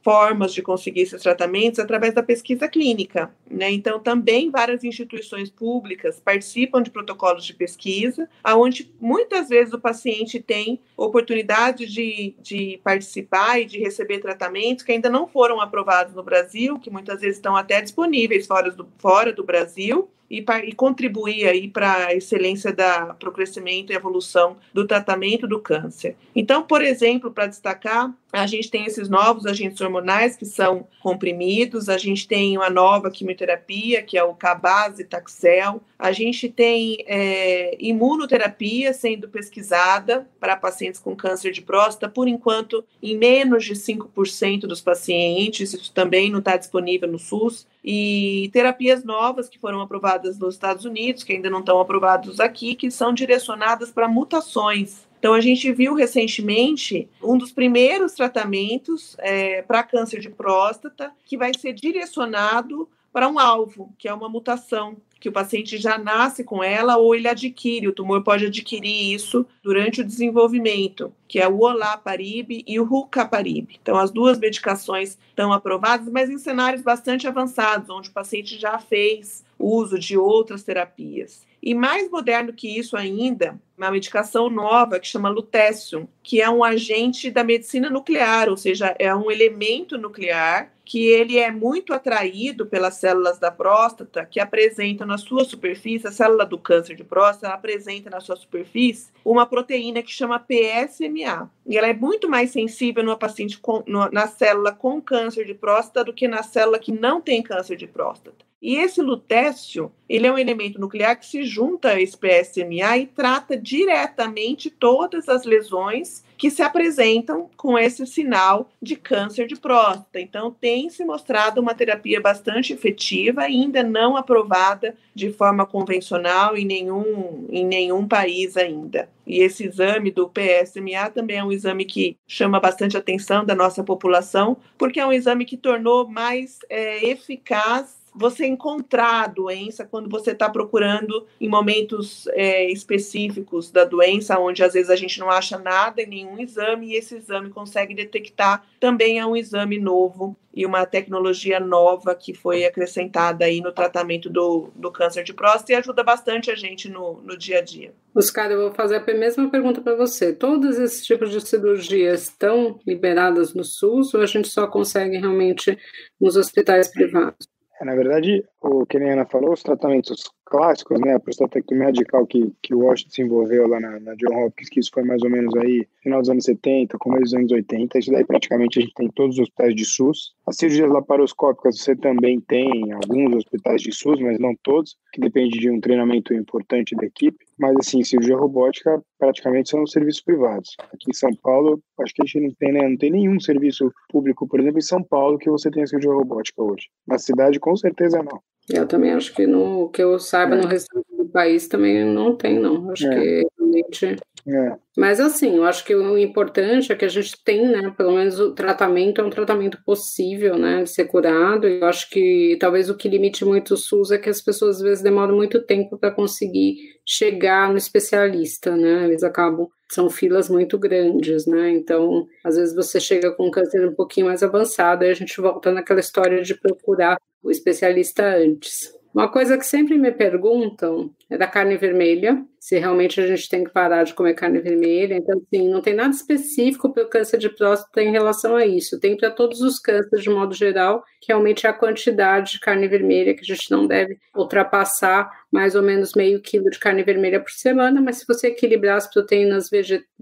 formas 0.02 0.54
de 0.54 0.62
conseguir 0.62 1.02
esses 1.02 1.22
tratamentos 1.22 1.80
através 1.80 2.14
da 2.14 2.24
pesquisa 2.24 2.68
clínica. 2.68 3.34
Né? 3.50 3.72
Então, 3.72 4.00
também 4.00 4.50
várias 4.50 4.84
instituições 4.84 5.50
públicas 5.50 6.20
participam 6.20 6.82
de 6.82 6.90
protocolos 6.90 7.46
de 7.46 7.54
pesquisa, 7.54 8.30
onde 8.46 8.92
muitas 9.00 9.50
vezes 9.50 9.74
o 9.74 9.80
paciente 9.80 10.40
tem 10.40 10.80
oportunidade 10.96 11.86
de, 11.86 12.34
de 12.42 12.80
participar 12.84 13.60
e 13.60 13.66
de 13.66 13.80
receber 13.80 14.20
tratamentos 14.20 14.84
que 14.84 14.92
ainda 14.92 15.10
não 15.10 15.28
foram 15.28 15.60
aprovados 15.60 16.14
no 16.14 16.24
Brasil, 16.24 16.80
que 16.80 16.90
muitas 16.90 17.22
vezes 17.22 17.38
estão 17.38 17.56
até 17.56 17.82
disponíveis 17.82 18.48
fora 18.48 18.72
do, 18.72 18.88
fora 18.98 19.34
do 19.34 19.44
Brasil, 19.44 20.10
e, 20.30 20.46
e 20.66 20.74
contribuir 20.74 21.48
aí 21.48 21.68
para 21.68 22.08
a 22.08 22.14
excelência 22.14 22.72
da 22.72 23.14
para 23.14 23.30
o 23.30 23.32
crescimento 23.32 23.92
e 23.92 23.96
evolução 23.96 24.58
do 24.74 24.86
tratamento 24.86 25.48
do 25.48 25.60
câncer. 25.60 26.16
Então, 26.36 26.62
por 26.64 26.82
exemplo, 26.82 27.32
para 27.32 27.48
destacar, 27.48 28.14
a 28.32 28.46
gente 28.46 28.70
tem 28.70 28.86
esses 28.86 29.10
novos 29.10 29.46
agentes 29.46 29.82
hormonais 29.82 30.38
que 30.38 30.46
são 30.46 30.88
comprimidos, 31.02 31.90
a 31.90 31.98
gente 31.98 32.28
tem 32.28 32.56
uma 32.58 32.70
nova 32.70 33.10
quimioterapia, 33.10 34.04
que 34.04 34.18
é 34.18 34.24
o 34.24 34.36
Cabazitaxel, 34.36 35.82
a 35.98 36.12
gente 36.12 36.48
tem 36.48 37.04
é, 37.08 37.76
imunoterapia 37.80 38.94
sendo 38.94 39.28
pesquisada 39.28 40.28
para 40.40 40.56
pacientes 40.56 41.00
com 41.00 41.16
câncer 41.16 41.52
de 41.52 41.62
próstata, 41.62 42.08
por 42.08 42.28
enquanto, 42.28 42.86
em 43.02 43.18
menos 43.18 43.66
de 43.66 43.74
5% 43.74 44.62
dos 44.62 44.80
pacientes, 44.80 45.74
isso 45.74 45.92
também 45.92 46.30
não 46.30 46.40
está 46.40 46.56
disponível 46.56 47.12
no 47.12 47.18
SUS, 47.18 47.68
e 47.84 48.50
terapias 48.54 49.04
novas 49.04 49.50
que 49.50 49.58
foram 49.58 49.82
aprovadas 49.82 50.38
nos 50.38 50.54
Estados 50.54 50.86
Unidos, 50.86 51.24
que 51.24 51.34
ainda 51.34 51.50
não 51.50 51.60
estão 51.60 51.80
aprovadas 51.80 52.40
aqui, 52.40 52.76
que 52.76 52.92
são 52.92 53.14
direcionadas 53.14 53.92
para 53.92 54.08
mutações 54.08 55.09
então, 55.20 55.34
a 55.34 55.42
gente 55.42 55.70
viu 55.74 55.94
recentemente 55.94 57.10
um 57.22 57.38
dos 57.38 57.52
primeiros 57.52 58.14
tratamentos 58.14 59.18
é, 59.20 59.62
para 59.62 59.84
câncer 59.84 60.22
de 60.22 60.30
próstata 60.30 61.12
que 61.26 61.38
vai 61.38 61.52
ser 61.54 61.74
direcionado 61.74 62.88
para 63.12 63.28
um 63.28 63.38
alvo, 63.38 63.94
que 63.98 64.08
é 64.08 64.14
uma 64.14 64.30
mutação, 64.30 64.96
que 65.20 65.30
o 65.30 65.32
paciente 65.32 65.78
já 65.78 65.98
nasce 65.98 66.44
com 66.44 66.64
ela 66.64 66.98
ou 66.98 67.14
ele 67.14 67.28
adquire, 67.28 67.88
o 67.88 67.94
tumor 67.94 68.24
pode 68.24 68.46
adquirir 68.46 69.14
isso 69.14 69.46
durante 69.62 70.02
o 70.02 70.06
desenvolvimento, 70.06 71.14
que 71.28 71.40
é 71.40 71.48
o 71.48 71.60
olaparib 71.60 72.64
e 72.66 72.80
o 72.80 72.86
rucaparib. 72.86 73.70
Então, 73.82 73.98
as 73.98 74.12
duas 74.12 74.40
medicações 74.40 75.18
estão 75.30 75.52
aprovadas, 75.52 76.08
mas 76.10 76.30
em 76.30 76.38
cenários 76.38 76.82
bastante 76.82 77.28
avançados, 77.28 77.90
onde 77.90 78.10
o 78.10 78.14
paciente 78.14 78.58
já 78.58 78.80
fez 78.80 79.44
uso 79.58 80.00
de 80.00 80.18
outras 80.18 80.64
terapias. 80.64 81.48
E 81.62 81.76
mais 81.76 82.10
moderno 82.10 82.54
que 82.54 82.80
isso 82.80 82.96
ainda, 82.96 83.60
uma 83.78 83.92
medicação 83.92 84.50
nova 84.50 85.00
que 85.00 85.08
chama 85.08 85.28
lutécio, 85.28 86.08
que 86.24 86.42
é 86.42 86.50
um 86.50 86.64
agente 86.64 87.30
da 87.30 87.44
medicina 87.44 87.90
nuclear, 87.90 88.48
ou 88.48 88.56
seja, 88.56 88.96
é 88.98 89.14
um 89.14 89.30
elemento 89.30 89.98
nuclear 89.98 90.72
que 90.86 91.06
ele 91.06 91.38
é 91.38 91.52
muito 91.52 91.94
atraído 91.94 92.66
pelas 92.66 92.96
células 92.96 93.38
da 93.38 93.52
próstata, 93.52 94.26
que 94.26 94.40
apresentam 94.40 95.06
na 95.10 95.18
sua 95.18 95.44
superfície, 95.44 96.08
a 96.08 96.12
célula 96.12 96.46
do 96.46 96.58
câncer 96.58 96.96
de 96.96 97.04
próstata, 97.04 97.54
apresenta 97.54 98.12
na 98.12 98.20
sua 98.20 98.36
superfície 98.36 99.12
uma 99.26 99.46
proteína 99.46 100.04
que 100.04 100.12
chama 100.12 100.40
PSMA. 100.40 101.50
E 101.66 101.78
ela 101.78 101.88
é 101.88 101.94
muito 101.94 102.30
mais 102.30 102.52
sensível 102.52 103.04
no 103.04 103.18
paciente 103.18 103.58
com, 103.58 103.84
na 104.12 104.28
célula 104.28 104.72
com 104.72 105.02
câncer 105.02 105.46
de 105.46 105.56
próstata 105.56 106.04
do 106.04 106.14
que 106.14 106.28
na 106.28 106.44
célula 106.44 106.78
que 106.78 106.92
não 106.92 107.20
tem 107.20 107.42
câncer 107.42 107.76
de 107.76 107.88
próstata. 107.88 108.46
E 108.62 108.76
esse 108.76 109.02
lutécio, 109.02 109.92
ele 110.08 110.28
é 110.28 110.32
um 110.32 110.38
elemento 110.38 110.80
nuclear 110.80 111.18
que 111.18 111.26
se 111.26 111.44
junta 111.44 111.90
a 111.90 112.02
esse 112.02 112.16
PSMA 112.16 112.98
e 112.98 113.08
trata 113.08 113.58
diretamente 113.58 114.70
todas 114.70 115.28
as 115.28 115.44
lesões 115.44 116.24
que 116.40 116.50
se 116.50 116.62
apresentam 116.62 117.50
com 117.58 117.78
esse 117.78 118.08
sinal 118.08 118.70
de 118.82 118.96
câncer 118.96 119.46
de 119.46 119.58
próstata. 119.58 120.22
Então, 120.22 120.50
tem 120.50 120.90
se 120.90 121.04
mostrado 121.04 121.60
uma 121.60 121.76
terapia 121.76 122.22
bastante 122.22 122.72
efetiva, 122.72 123.42
ainda 123.42 123.84
não 123.84 124.16
aprovada 124.16 124.96
de 125.14 125.34
forma 125.34 125.66
convencional 125.66 126.56
em 126.56 126.64
nenhum, 126.64 127.46
em 127.50 127.66
nenhum 127.66 128.08
país 128.08 128.56
ainda. 128.56 129.10
E 129.28 129.40
esse 129.40 129.66
exame 129.66 130.12
do 130.12 130.30
PSMA 130.30 131.10
também 131.14 131.40
é 131.40 131.44
um 131.44 131.52
exame 131.52 131.84
que 131.84 132.16
chama 132.26 132.58
bastante 132.58 132.96
atenção 132.96 133.44
da 133.44 133.54
nossa 133.54 133.84
população, 133.84 134.56
porque 134.78 135.02
é 135.02 135.06
um 135.06 135.12
exame 135.12 135.44
que 135.44 135.58
tornou 135.58 136.08
mais 136.08 136.60
é, 136.70 137.06
eficaz 137.06 138.00
você 138.20 138.46
encontrar 138.46 139.24
a 139.24 139.28
doença 139.28 139.86
quando 139.86 140.10
você 140.10 140.32
está 140.32 140.50
procurando 140.50 141.26
em 141.40 141.48
momentos 141.48 142.28
é, 142.34 142.70
específicos 142.70 143.72
da 143.72 143.86
doença, 143.86 144.38
onde 144.38 144.62
às 144.62 144.74
vezes 144.74 144.90
a 144.90 144.96
gente 144.98 145.20
não 145.20 145.30
acha 145.30 145.58
nada 145.58 146.02
em 146.02 146.06
nenhum 146.06 146.38
exame, 146.38 146.90
e 146.90 146.96
esse 146.96 147.16
exame 147.16 147.50
consegue 147.50 147.96
detectar 147.96 148.66
também 148.78 149.20
é 149.20 149.26
um 149.26 149.38
exame 149.38 149.80
novo 149.80 150.36
e 150.54 150.66
uma 150.66 150.86
tecnologia 150.86 151.60
nova 151.60 152.14
que 152.14 152.34
foi 152.34 152.66
acrescentada 152.66 153.46
aí 153.46 153.62
no 153.62 153.72
tratamento 153.72 154.30
do, 154.30 154.70
do 154.76 154.92
câncer 154.92 155.24
de 155.24 155.34
próstata 155.34 155.72
e 155.72 155.76
ajuda 155.76 156.04
bastante 156.04 156.52
a 156.52 156.56
gente 156.56 156.90
no, 156.90 157.22
no 157.22 157.38
dia 157.38 157.60
a 157.60 157.62
dia. 157.62 157.94
Oscar, 158.14 158.52
eu 158.52 158.60
vou 158.64 158.74
fazer 158.74 158.98
a 158.98 159.14
mesma 159.14 159.50
pergunta 159.50 159.80
para 159.80 159.96
você. 159.96 160.34
Todos 160.34 160.78
esses 160.78 161.06
tipos 161.06 161.32
de 161.32 161.40
cirurgias 161.40 162.24
estão 162.24 162.80
liberadas 162.86 163.54
no 163.54 163.64
SUS 163.64 164.14
ou 164.14 164.22
a 164.22 164.26
gente 164.26 164.50
só 164.50 164.68
consegue 164.68 165.18
realmente 165.18 165.78
nos 166.20 166.36
hospitais 166.36 166.90
privados? 166.90 167.48
É, 167.80 167.86
na 167.86 167.96
verdade, 167.96 168.44
o 168.62 168.86
que 168.86 168.98
a 168.98 169.14
Ana 169.14 169.26
falou, 169.26 169.54
os 169.54 169.64
tratamentos 169.64 170.30
clássicos, 170.46 171.00
né, 171.00 171.14
a 171.14 171.20
prostatectomia 171.20 171.86
radical 171.86 172.26
que, 172.28 172.52
que 172.62 172.76
o 172.76 172.80
Washington 172.80 173.10
desenvolveu 173.10 173.68
lá 173.68 173.80
na, 173.80 174.00
na 174.00 174.16
John 174.16 174.36
Hopkins, 174.36 174.70
que 174.70 174.80
isso 174.80 174.92
foi 174.94 175.04
mais 175.04 175.22
ou 175.24 175.30
menos 175.30 175.56
aí 175.56 175.88
final 176.02 176.20
dos 176.20 176.30
anos 176.30 176.44
70, 176.44 176.98
começo 176.98 177.24
dos 177.24 177.34
anos 177.36 177.52
80, 177.52 178.00
isso 178.00 178.12
daí 178.12 178.26
praticamente 178.26 178.80
a 178.80 178.82
gente 178.82 178.94
tem 178.94 179.06
em 179.08 179.12
todos 179.12 179.36
os 179.36 179.44
hospitais 179.44 179.76
de 179.76 179.86
SUS. 179.86 180.34
As 180.46 180.58
cirurgias 180.58 180.90
laparoscópicas 180.90 181.80
você 181.80 181.96
também 181.96 182.42
tem 182.42 182.70
em 182.70 182.92
alguns 182.92 183.36
hospitais 183.36 183.82
de 183.82 183.94
SUS, 183.94 184.20
mas 184.20 184.40
não 184.40 184.54
todos, 184.62 184.98
que 185.14 185.22
depende 185.22 185.58
de 185.60 185.70
um 185.70 185.80
treinamento 185.80 186.34
importante 186.34 186.96
da 186.96 187.06
equipe. 187.06 187.46
Mas 187.60 187.76
assim, 187.80 188.04
cirurgia 188.04 188.38
robótica 188.38 189.02
praticamente 189.18 189.70
são 189.70 189.86
serviços 189.86 190.22
privados. 190.22 190.76
Aqui 190.80 191.10
em 191.10 191.14
São 191.14 191.36
Paulo, 191.36 191.82
acho 192.02 192.14
que 192.14 192.24
a 192.24 192.26
gente 192.26 192.40
não 192.40 192.54
tem, 192.58 192.72
né, 192.72 192.88
não 192.88 192.98
tem 192.98 193.12
nenhum 193.12 193.40
serviço 193.40 193.92
público, 194.10 194.48
por 194.48 194.60
exemplo, 194.60 194.80
em 194.80 194.82
São 194.82 195.04
Paulo, 195.04 195.38
que 195.38 195.50
você 195.50 195.70
tenha 195.70 195.86
cirurgia 195.86 196.14
robótica 196.14 196.64
hoje. 196.64 196.88
Na 197.06 197.18
cidade, 197.18 197.60
com 197.60 197.76
certeza 197.76 198.24
não. 198.24 198.42
Eu 198.70 198.88
também 198.88 199.12
acho 199.12 199.34
que 199.34 199.48
no 199.48 199.90
que 199.90 200.02
eu 200.02 200.20
saiba 200.20 200.56
é. 200.56 200.62
no 200.62 200.68
restante 200.68 201.06
país 201.30 201.68
também 201.68 202.06
não 202.06 202.36
tem, 202.36 202.60
não. 202.60 202.92
Acho 202.92 203.08
é. 203.08 203.10
que 203.10 203.48
realmente. 203.58 204.16
É. 204.48 204.76
Mas 204.98 205.20
assim, 205.20 205.58
eu 205.58 205.64
acho 205.64 205.86
que 205.86 205.94
o 205.94 206.18
importante 206.18 206.92
é 206.92 206.96
que 206.96 207.06
a 207.06 207.10
gente 207.10 207.36
tem, 207.44 207.68
né? 207.68 207.94
Pelo 207.96 208.14
menos 208.14 208.40
o 208.40 208.54
tratamento 208.54 209.22
é 209.22 209.24
um 209.24 209.30
tratamento 209.30 209.78
possível, 209.86 210.58
né? 210.58 210.84
De 210.84 210.90
ser 210.90 211.06
curado. 211.06 211.68
Eu 211.68 211.86
acho 211.86 212.10
que 212.10 212.58
talvez 212.60 212.90
o 212.90 212.98
que 212.98 213.10
limite 213.10 213.46
muito 213.46 213.74
o 213.74 213.78
SUS 213.78 214.12
é 214.12 214.18
que 214.18 214.30
as 214.30 214.42
pessoas 214.42 214.78
às 214.78 214.82
vezes 214.82 215.04
demoram 215.04 215.36
muito 215.36 215.62
tempo 215.66 215.98
para 215.98 216.12
conseguir 216.12 216.78
chegar 217.06 217.70
no 217.70 217.78
especialista, 217.78 218.76
né? 218.76 219.06
Eles 219.06 219.24
acabam 219.24 219.68
são 219.92 220.08
filas 220.10 220.50
muito 220.50 220.78
grandes, 220.78 221.48
né? 221.48 221.72
Então, 221.72 222.28
às 222.44 222.56
vezes 222.56 222.76
você 222.76 223.00
chega 223.00 223.32
com 223.32 223.48
um 223.48 223.52
câncer 223.52 223.88
um 223.88 223.96
pouquinho 223.96 224.28
mais 224.28 224.44
avançado 224.44 225.04
e 225.04 225.10
a 225.10 225.14
gente 225.14 225.42
volta 225.42 225.72
naquela 225.72 226.00
história 226.00 226.44
de 226.44 226.54
procurar 226.54 227.18
o 227.42 227.50
especialista 227.50 228.24
antes. 228.24 228.94
Uma 229.14 229.32
coisa 229.32 229.58
que 229.58 229.66
sempre 229.66 229.98
me 229.98 230.12
perguntam 230.12 231.10
é 231.30 231.38
da 231.38 231.48
carne 231.48 231.78
vermelha, 231.78 232.44
se 232.60 232.78
realmente 232.78 233.22
a 233.22 233.28
gente 233.28 233.48
tem 233.48 233.64
que 233.64 233.72
parar 233.72 234.04
de 234.04 234.14
comer 234.14 234.34
carne 234.34 234.60
vermelha. 234.60 235.16
Então, 235.16 235.42
assim, 235.42 235.70
não 235.70 235.82
tem 235.82 235.94
nada 235.94 236.14
específico 236.14 236.92
para 236.92 237.04
o 237.04 237.10
câncer 237.10 237.38
de 237.38 237.50
próstata 237.50 238.02
em 238.02 238.12
relação 238.12 238.56
a 238.56 238.66
isso. 238.66 239.00
Tem 239.00 239.16
para 239.16 239.32
todos 239.32 239.62
os 239.62 239.80
cânceres, 239.80 240.24
de 240.24 240.30
modo 240.30 240.54
geral, 240.54 241.04
que 241.22 241.28
realmente 241.30 241.66
é 241.66 241.70
a 241.70 241.74
quantidade 241.74 242.54
de 242.54 242.60
carne 242.60 242.88
vermelha 242.88 243.34
que 243.34 243.42
a 243.42 243.56
gente 243.56 243.72
não 243.72 243.88
deve 243.88 244.18
ultrapassar 244.36 245.30
mais 245.52 245.74
ou 245.74 245.82
menos 245.82 246.14
meio 246.14 246.42
quilo 246.42 246.70
de 246.70 246.78
carne 246.78 247.02
vermelha 247.02 247.40
por 247.40 247.52
semana, 247.52 248.02
mas 248.02 248.18
se 248.18 248.26
você 248.28 248.48
equilibrar 248.48 248.98
as 248.98 249.12
proteínas 249.12 249.70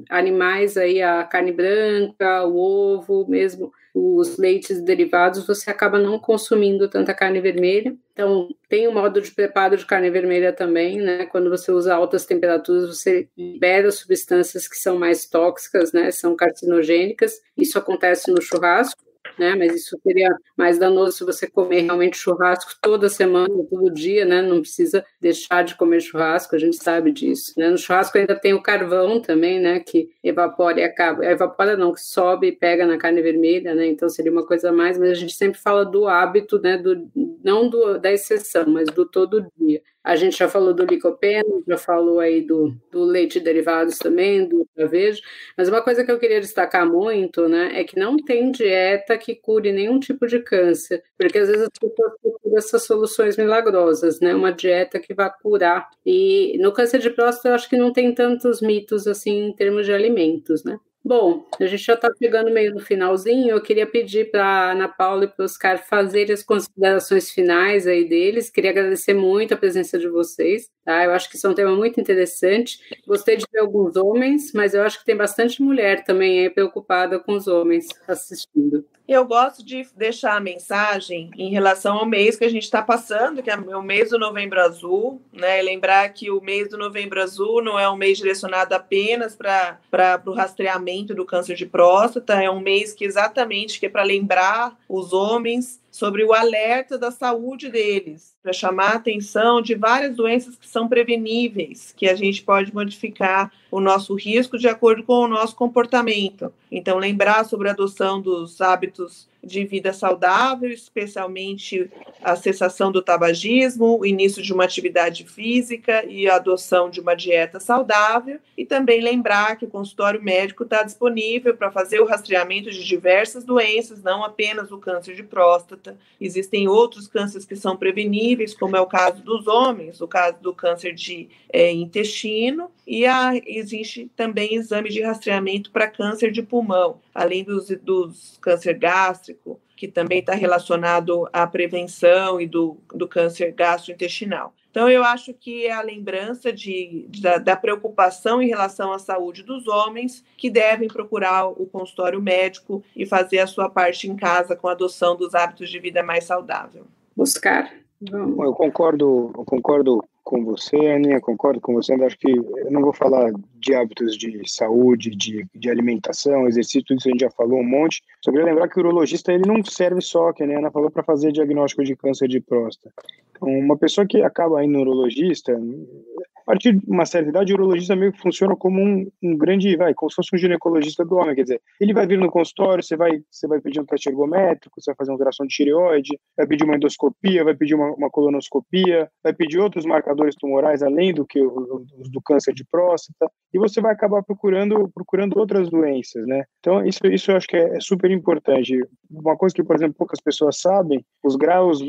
animais, 0.09 0.77
aí 0.77 1.01
a 1.01 1.23
carne 1.23 1.51
branca, 1.51 2.45
o 2.45 2.55
ovo, 2.57 3.27
mesmo 3.27 3.71
os 3.93 4.37
leites 4.37 4.81
derivados, 4.81 5.45
você 5.45 5.69
acaba 5.69 5.97
não 5.97 6.19
consumindo 6.19 6.87
tanta 6.87 7.13
carne 7.13 7.41
vermelha. 7.41 7.95
Então, 8.13 8.47
tem 8.69 8.87
o 8.87 8.91
um 8.91 8.93
modo 8.93 9.21
de 9.21 9.31
preparo 9.31 9.75
de 9.75 9.85
carne 9.85 10.09
vermelha 10.09 10.53
também, 10.53 10.97
né? 10.97 11.25
Quando 11.25 11.49
você 11.49 11.71
usa 11.71 11.95
altas 11.95 12.25
temperaturas, 12.25 12.36
você 12.39 13.27
libera 13.37 13.91
substâncias 13.91 14.67
que 14.67 14.77
são 14.77 14.97
mais 14.97 15.25
tóxicas, 15.25 15.91
né? 15.91 16.11
São 16.11 16.35
carcinogênicas. 16.35 17.41
Isso 17.57 17.77
acontece 17.77 18.31
no 18.31 18.41
churrasco 18.41 19.07
né? 19.37 19.55
Mas 19.55 19.73
isso 19.75 19.97
seria 20.01 20.35
mais 20.55 20.77
danoso 20.77 21.17
se 21.17 21.23
você 21.23 21.47
comer 21.47 21.81
realmente 21.81 22.17
churrasco 22.17 22.71
toda 22.81 23.09
semana, 23.09 23.49
todo 23.69 23.93
dia, 23.93 24.25
né? 24.25 24.41
Não 24.41 24.61
precisa 24.61 25.05
deixar 25.21 25.63
de 25.63 25.75
comer 25.75 26.01
churrasco, 26.01 26.55
a 26.55 26.59
gente 26.59 26.77
sabe 26.77 27.11
disso, 27.11 27.53
né? 27.57 27.69
No 27.69 27.77
churrasco 27.77 28.17
ainda 28.17 28.35
tem 28.35 28.53
o 28.53 28.61
carvão 28.61 29.21
também, 29.21 29.59
né? 29.59 29.79
Que 29.79 30.09
evapora 30.23 30.79
e 30.79 30.83
acaba, 30.83 31.25
evapora 31.25 31.77
não, 31.77 31.93
que 31.93 32.01
sobe 32.01 32.47
e 32.47 32.51
pega 32.51 32.85
na 32.85 32.97
carne 32.97 33.21
vermelha, 33.21 33.73
né? 33.75 33.87
Então 33.87 34.09
seria 34.09 34.31
uma 34.31 34.45
coisa 34.45 34.71
mais, 34.71 34.97
mas 34.97 35.11
a 35.11 35.15
gente 35.15 35.33
sempre 35.33 35.59
fala 35.59 35.85
do 35.85 36.07
hábito, 36.07 36.59
né? 36.59 36.77
Do, 36.77 37.09
não 37.43 37.69
do, 37.69 37.99
da 37.99 38.11
exceção, 38.11 38.65
mas 38.67 38.87
do 38.89 39.05
todo 39.05 39.47
dia. 39.57 39.81
A 40.07 40.15
gente 40.15 40.37
já 40.37 40.47
falou 40.47 40.73
do 40.73 40.85
licopeno, 40.85 41.61
já 41.67 41.77
falou 41.77 42.21
aí 42.21 42.41
do, 42.41 42.73
do 42.89 43.03
leite 43.03 43.41
derivados 43.41 43.97
também, 43.97 44.47
do 44.47 44.59
ultravejo, 44.59 45.21
mas 45.57 45.67
uma 45.67 45.81
coisa 45.81 46.01
que 46.01 46.09
eu 46.09 46.17
queria 46.17 46.39
destacar 46.39 46.89
muito, 46.89 47.49
né, 47.49 47.77
é 47.77 47.83
que 47.83 47.99
não 47.99 48.15
tem 48.15 48.49
dieta 48.49 49.17
que 49.17 49.35
cure 49.35 49.69
nenhum 49.73 49.99
tipo 49.99 50.25
de 50.25 50.39
câncer, 50.39 51.03
porque 51.19 51.37
às 51.37 51.49
vezes 51.49 51.63
as 51.63 51.77
pessoas 51.77 52.13
procuram 52.21 52.57
essas 52.57 52.83
soluções 52.85 53.35
milagrosas, 53.35 54.21
né, 54.21 54.33
uma 54.33 54.53
dieta 54.53 54.97
que 54.97 55.13
vai 55.13 55.29
curar. 55.41 55.89
E 56.05 56.57
no 56.61 56.71
câncer 56.71 56.99
de 56.99 57.09
próstata 57.09 57.49
eu 57.49 57.55
acho 57.55 57.67
que 57.69 57.75
não 57.75 57.91
tem 57.91 58.15
tantos 58.15 58.61
mitos 58.61 59.07
assim 59.07 59.49
em 59.49 59.53
termos 59.53 59.85
de 59.85 59.91
alimentos, 59.91 60.63
né. 60.63 60.79
Bom, 61.07 61.45
a 61.57 61.65
gente 61.65 61.85
já 61.85 61.93
está 61.93 62.11
chegando 62.21 62.51
meio 62.51 62.73
no 62.73 62.81
finalzinho. 62.81 63.51
Eu 63.51 63.61
queria 63.61 63.87
pedir 63.87 64.29
para 64.29 64.43
a 64.43 64.71
Ana 64.73 64.89
Paula 64.89 65.23
e 65.23 65.27
para 65.29 65.41
o 65.41 65.45
Oscar 65.45 65.81
fazerem 65.81 66.33
as 66.33 66.43
considerações 66.43 67.31
finais 67.31 67.87
aí 67.87 68.03
deles. 68.03 68.49
Queria 68.49 68.71
agradecer 68.71 69.13
muito 69.13 69.53
a 69.53 69.57
presença 69.57 69.97
de 69.97 70.09
vocês. 70.09 70.69
Tá? 70.83 71.05
Eu 71.05 71.11
acho 71.11 71.29
que 71.29 71.37
isso 71.37 71.47
é 71.47 71.49
um 71.49 71.53
tema 71.53 71.73
muito 71.73 71.97
interessante. 72.01 72.79
Gostei 73.07 73.37
de 73.37 73.45
ver 73.49 73.59
alguns 73.59 73.95
homens, 73.95 74.51
mas 74.53 74.73
eu 74.73 74.83
acho 74.83 74.99
que 74.99 75.05
tem 75.05 75.15
bastante 75.15 75.61
mulher 75.61 76.03
também 76.03 76.41
aí 76.41 76.49
preocupada 76.49 77.17
com 77.19 77.31
os 77.31 77.47
homens 77.47 77.87
assistindo. 78.05 78.83
Eu 79.07 79.23
gosto 79.23 79.65
de 79.65 79.87
deixar 79.95 80.35
a 80.35 80.39
mensagem 80.41 81.31
em 81.37 81.49
relação 81.49 81.95
ao 81.95 82.05
mês 82.05 82.35
que 82.35 82.43
a 82.43 82.49
gente 82.49 82.63
está 82.63 82.81
passando, 82.81 83.41
que 83.41 83.49
é 83.49 83.55
o 83.55 83.81
mês 83.81 84.09
do 84.09 84.19
Novembro 84.19 84.59
Azul, 84.59 85.21
né? 85.31 85.61
Lembrar 85.61 86.09
que 86.09 86.29
o 86.29 86.41
mês 86.41 86.67
do 86.67 86.77
Novembro 86.77 87.21
Azul 87.21 87.63
não 87.63 87.79
é 87.79 87.89
um 87.89 87.95
mês 87.95 88.17
direcionado 88.17 88.75
apenas 88.75 89.33
para 89.33 90.21
o 90.25 90.33
rastreamento 90.33 90.96
do 91.05 91.25
câncer 91.25 91.55
de 91.55 91.65
próstata, 91.65 92.41
é 92.41 92.49
um 92.49 92.59
mês 92.59 92.93
que 92.93 93.05
exatamente 93.05 93.79
que 93.79 93.85
é 93.85 93.89
para 93.89 94.03
lembrar 94.03 94.77
os 94.87 95.13
homens 95.13 95.79
sobre 95.97 96.23
o 96.23 96.31
alerta 96.31 96.95
da 96.95 97.09
saúde 97.09 97.69
deles, 97.71 98.35
para 98.43 98.53
chamar 98.53 98.91
a 98.91 98.95
atenção 98.97 99.63
de 99.63 99.73
várias 99.73 100.15
doenças 100.15 100.55
que 100.55 100.67
são 100.67 100.87
preveníveis, 100.87 101.91
que 101.97 102.07
a 102.07 102.13
gente 102.13 102.43
pode 102.43 102.71
modificar 102.71 103.51
o 103.71 103.79
nosso 103.79 104.13
risco 104.13 104.59
de 104.59 104.67
acordo 104.67 105.03
com 105.03 105.13
o 105.13 105.27
nosso 105.27 105.55
comportamento. 105.55 106.53
Então, 106.71 106.99
lembrar 106.99 107.45
sobre 107.45 107.67
a 107.67 107.71
adoção 107.71 108.21
dos 108.21 108.61
hábitos 108.61 109.27
de 109.43 109.63
vida 109.63 109.93
saudável, 109.93 110.69
especialmente 110.69 111.89
a 112.21 112.35
cessação 112.35 112.91
do 112.91 113.01
tabagismo, 113.01 113.97
o 113.99 114.05
início 114.05 114.43
de 114.43 114.53
uma 114.53 114.65
atividade 114.65 115.23
física 115.23 116.03
e 116.05 116.27
a 116.27 116.35
adoção 116.35 116.89
de 116.89 116.99
uma 116.99 117.15
dieta 117.15 117.59
saudável, 117.59 118.39
e 118.57 118.65
também 118.65 119.01
lembrar 119.01 119.55
que 119.55 119.65
o 119.65 119.69
consultório 119.69 120.21
médico 120.21 120.63
está 120.63 120.83
disponível 120.83 121.55
para 121.55 121.71
fazer 121.71 122.01
o 122.01 122.05
rastreamento 122.05 122.69
de 122.69 122.83
diversas 122.83 123.45
doenças, 123.45 124.03
não 124.03 124.23
apenas 124.23 124.71
o 124.71 124.77
câncer 124.77 125.15
de 125.15 125.23
próstata. 125.23 125.86
Existem 126.19 126.67
outros 126.67 127.07
cânceres 127.07 127.45
que 127.45 127.55
são 127.55 127.77
preveníveis, 127.77 128.53
como 128.53 128.75
é 128.75 128.81
o 128.81 128.85
caso 128.85 129.21
dos 129.23 129.47
homens, 129.47 130.01
o 130.01 130.07
caso 130.07 130.37
do 130.41 130.53
câncer 130.53 130.93
de 130.93 131.29
é, 131.51 131.71
intestino, 131.71 132.71
e 132.85 133.05
a, 133.05 133.31
existe 133.45 134.11
também 134.15 134.55
exame 134.55 134.89
de 134.89 135.01
rastreamento 135.01 135.71
para 135.71 135.87
câncer 135.87 136.31
de 136.31 136.41
pulmão, 136.41 136.99
além 137.13 137.43
dos, 137.43 137.69
dos 137.81 138.37
câncer 138.41 138.73
gástrico, 138.77 139.59
que 139.75 139.87
também 139.87 140.19
está 140.19 140.33
relacionado 140.33 141.29
à 141.31 141.45
prevenção 141.45 142.41
e 142.41 142.47
do, 142.47 142.77
do 142.93 143.07
câncer 143.07 143.51
gastrointestinal. 143.51 144.53
Então, 144.77 144.91
eu 144.91 145.03
acho 145.03 145.33
que 145.33 145.65
é 145.65 145.73
a 145.73 145.81
lembrança 145.81 146.53
de, 146.53 147.07
de 147.09 147.19
da, 147.19 147.39
da, 147.39 147.55
preocupação 147.55 148.39
em 148.39 148.47
relação 148.47 148.93
à 148.93 148.99
saúde 148.99 149.41
dos 149.41 149.67
homens 149.67 150.23
que 150.37 150.51
devem 150.51 150.87
procurar 150.87 151.47
o 151.47 151.65
consultório 151.65 152.21
médico 152.21 152.83
e 152.95 153.03
fazer 153.03 153.39
a 153.39 153.47
sua 153.47 153.71
parte 153.71 154.07
em 154.07 154.15
casa 154.15 154.55
com 154.55 154.67
a 154.67 154.73
adoção 154.73 155.15
dos 155.15 155.33
hábitos 155.33 155.71
de 155.71 155.79
vida 155.79 156.03
mais 156.03 156.25
saudável. 156.25 156.85
Oscar. 157.17 157.73
Eu 157.99 158.53
concordo, 158.53 159.31
eu 159.35 159.45
concordo 159.45 160.03
com 160.23 160.45
você, 160.45 160.75
Aninha, 160.75 161.19
concordo 161.19 161.59
com 161.59 161.73
você. 161.73 161.93
Acho 161.95 162.19
que 162.19 162.29
eu 162.29 162.69
não 162.69 162.81
vou 162.81 162.93
falar 162.93 163.31
de 163.67 163.75
hábitos 163.75 164.17
de 164.17 164.41
saúde, 164.49 165.11
de, 165.11 165.45
de 165.53 165.69
alimentação, 165.69 166.47
exercício, 166.47 166.85
tudo 166.85 166.99
isso 166.99 167.09
a 167.09 167.11
gente 167.11 167.21
já 167.21 167.29
falou 167.29 167.59
um 167.59 167.67
monte. 167.67 168.01
Só 168.23 168.31
queria 168.31 168.45
lembrar 168.45 168.69
que 168.69 168.77
o 168.77 168.79
urologista 168.79 169.33
ele 169.33 169.43
não 169.45 169.63
serve 169.63 170.01
só, 170.01 170.31
que 170.31 170.41
a 170.41 170.57
Ana 170.57 170.71
falou, 170.71 170.89
para 170.89 171.03
fazer 171.03 171.33
diagnóstico 171.33 171.83
de 171.83 171.95
câncer 171.95 172.29
de 172.29 172.39
próstata. 172.39 172.93
Então, 173.31 173.49
uma 173.49 173.77
pessoa 173.77 174.07
que 174.07 174.21
acaba 174.21 174.63
indo 174.63 174.73
no 174.73 174.81
urologista, 174.81 175.53
a 175.53 176.43
partir 176.45 176.73
de 176.73 176.89
uma 176.89 177.05
certa 177.05 177.29
idade, 177.29 177.51
o 177.51 177.55
urologista 177.57 177.93
meio 177.93 178.13
que 178.13 178.21
funciona 178.21 178.55
como 178.55 178.81
um, 178.81 179.11
um, 179.21 179.37
grande, 179.37 179.75
vai, 179.75 179.93
como 179.93 180.09
se 180.09 180.15
fosse 180.15 180.33
um 180.33 180.37
ginecologista 180.37 181.03
do 181.03 181.15
homem, 181.15 181.35
quer 181.35 181.43
dizer, 181.43 181.61
ele 181.79 181.93
vai 181.93 182.07
vir 182.07 182.17
no 182.17 182.31
consultório, 182.31 182.81
você 182.81 182.95
vai, 182.95 183.21
você 183.29 183.47
vai 183.47 183.59
pedir 183.59 183.81
um 183.81 183.85
teste 183.85 184.07
ergométrico, 184.07 184.79
você 184.79 184.91
vai 184.91 184.95
fazer 184.95 185.11
uma 185.11 185.15
alteração 185.15 185.45
de 185.45 185.53
tireoide, 185.53 186.17
vai 186.37 186.47
pedir 186.47 186.63
uma 186.63 186.77
endoscopia, 186.77 187.43
vai 187.43 187.53
pedir 187.53 187.75
uma, 187.75 187.91
uma 187.91 188.09
colonoscopia, 188.09 189.09
vai 189.21 189.33
pedir 189.33 189.59
outros 189.59 189.85
marcadores 189.85 190.35
tumorais 190.35 190.81
além 190.81 191.13
do 191.13 191.25
que 191.25 191.41
os 191.41 192.09
do 192.09 192.21
câncer 192.21 192.53
de 192.53 192.63
próstata, 192.65 193.29
e 193.57 193.59
você 193.59 193.81
vai 193.81 193.91
acabar 193.91 194.21
procurando, 194.21 194.87
procurando 194.93 195.37
outras 195.37 195.69
doenças, 195.69 196.25
né? 196.27 196.43
Então, 196.59 196.85
isso, 196.85 196.99
isso 197.07 197.31
eu 197.31 197.37
acho 197.37 197.47
que 197.47 197.57
é, 197.57 197.75
é 197.75 197.79
super 197.79 198.11
importante. 198.11 198.79
Uma 199.09 199.35
coisa 199.35 199.55
que, 199.55 199.63
por 199.63 199.75
exemplo, 199.75 199.95
poucas 199.97 200.21
pessoas 200.21 200.59
sabem, 200.59 201.03
os 201.23 201.35
graus 201.35 201.79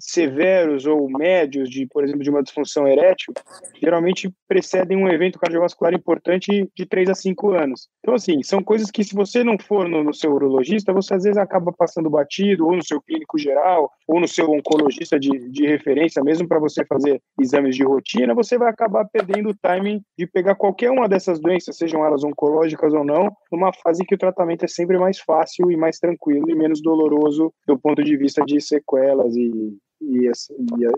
severos 0.00 0.86
ou 0.86 1.08
médios 1.10 1.68
de, 1.68 1.86
por 1.86 2.02
exemplo, 2.02 2.22
de 2.22 2.30
uma 2.30 2.42
disfunção 2.42 2.88
erétil, 2.88 3.34
geralmente 3.80 4.32
precedem 4.48 4.96
um 4.96 5.08
evento 5.08 5.38
cardiovascular 5.38 5.92
importante 5.92 6.68
de 6.74 6.86
3 6.86 7.10
a 7.10 7.14
5 7.14 7.50
anos. 7.50 7.88
Então, 8.00 8.14
assim, 8.14 8.42
são 8.42 8.62
coisas 8.62 8.90
que 8.90 9.04
se 9.04 9.14
você 9.14 9.44
não 9.44 9.58
for 9.58 9.86
no, 9.88 10.02
no 10.02 10.14
seu 10.14 10.32
urologista, 10.32 10.92
você 10.94 11.14
às 11.14 11.24
vezes 11.24 11.36
acaba 11.36 11.72
passando 11.72 12.08
batido, 12.08 12.66
ou 12.66 12.74
no 12.74 12.84
seu 12.84 13.02
clínico 13.02 13.38
geral, 13.38 13.90
ou 14.08 14.18
no 14.18 14.26
seu 14.26 14.50
oncologista 14.50 15.20
de, 15.20 15.50
de 15.50 15.66
referência, 15.66 16.24
mesmo 16.24 16.48
para 16.48 16.58
você 16.58 16.84
fazer 16.86 17.20
exames 17.38 17.76
de 17.76 17.84
rotina, 17.84 18.34
você 18.34 18.56
vai 18.56 18.70
acabar 18.70 19.04
perdendo 19.12 19.50
o 19.50 19.54
timing 19.54 20.00
de 20.16 20.26
pegar 20.26 20.54
qualquer 20.54 20.90
uma 21.02 21.08
dessas 21.08 21.40
doenças, 21.40 21.76
sejam 21.76 22.04
elas 22.04 22.22
oncológicas 22.22 22.94
ou 22.94 23.04
não, 23.04 23.28
numa 23.50 23.72
fase 23.72 24.04
que 24.04 24.14
o 24.14 24.18
tratamento 24.18 24.64
é 24.64 24.68
sempre 24.68 24.96
mais 24.98 25.18
fácil 25.18 25.70
e 25.70 25.76
mais 25.76 25.98
tranquilo 25.98 26.48
e 26.48 26.54
menos 26.54 26.80
doloroso 26.80 27.52
do 27.66 27.76
ponto 27.76 28.04
de 28.04 28.16
vista 28.16 28.44
de 28.44 28.60
sequelas 28.60 29.34
e, 29.34 29.76
e, 30.00 30.26
e, 30.26 30.30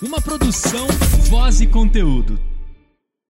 Uma 0.00 0.20
produção, 0.20 0.86
voz 1.28 1.60
e 1.60 1.66
conteúdo 1.66 2.38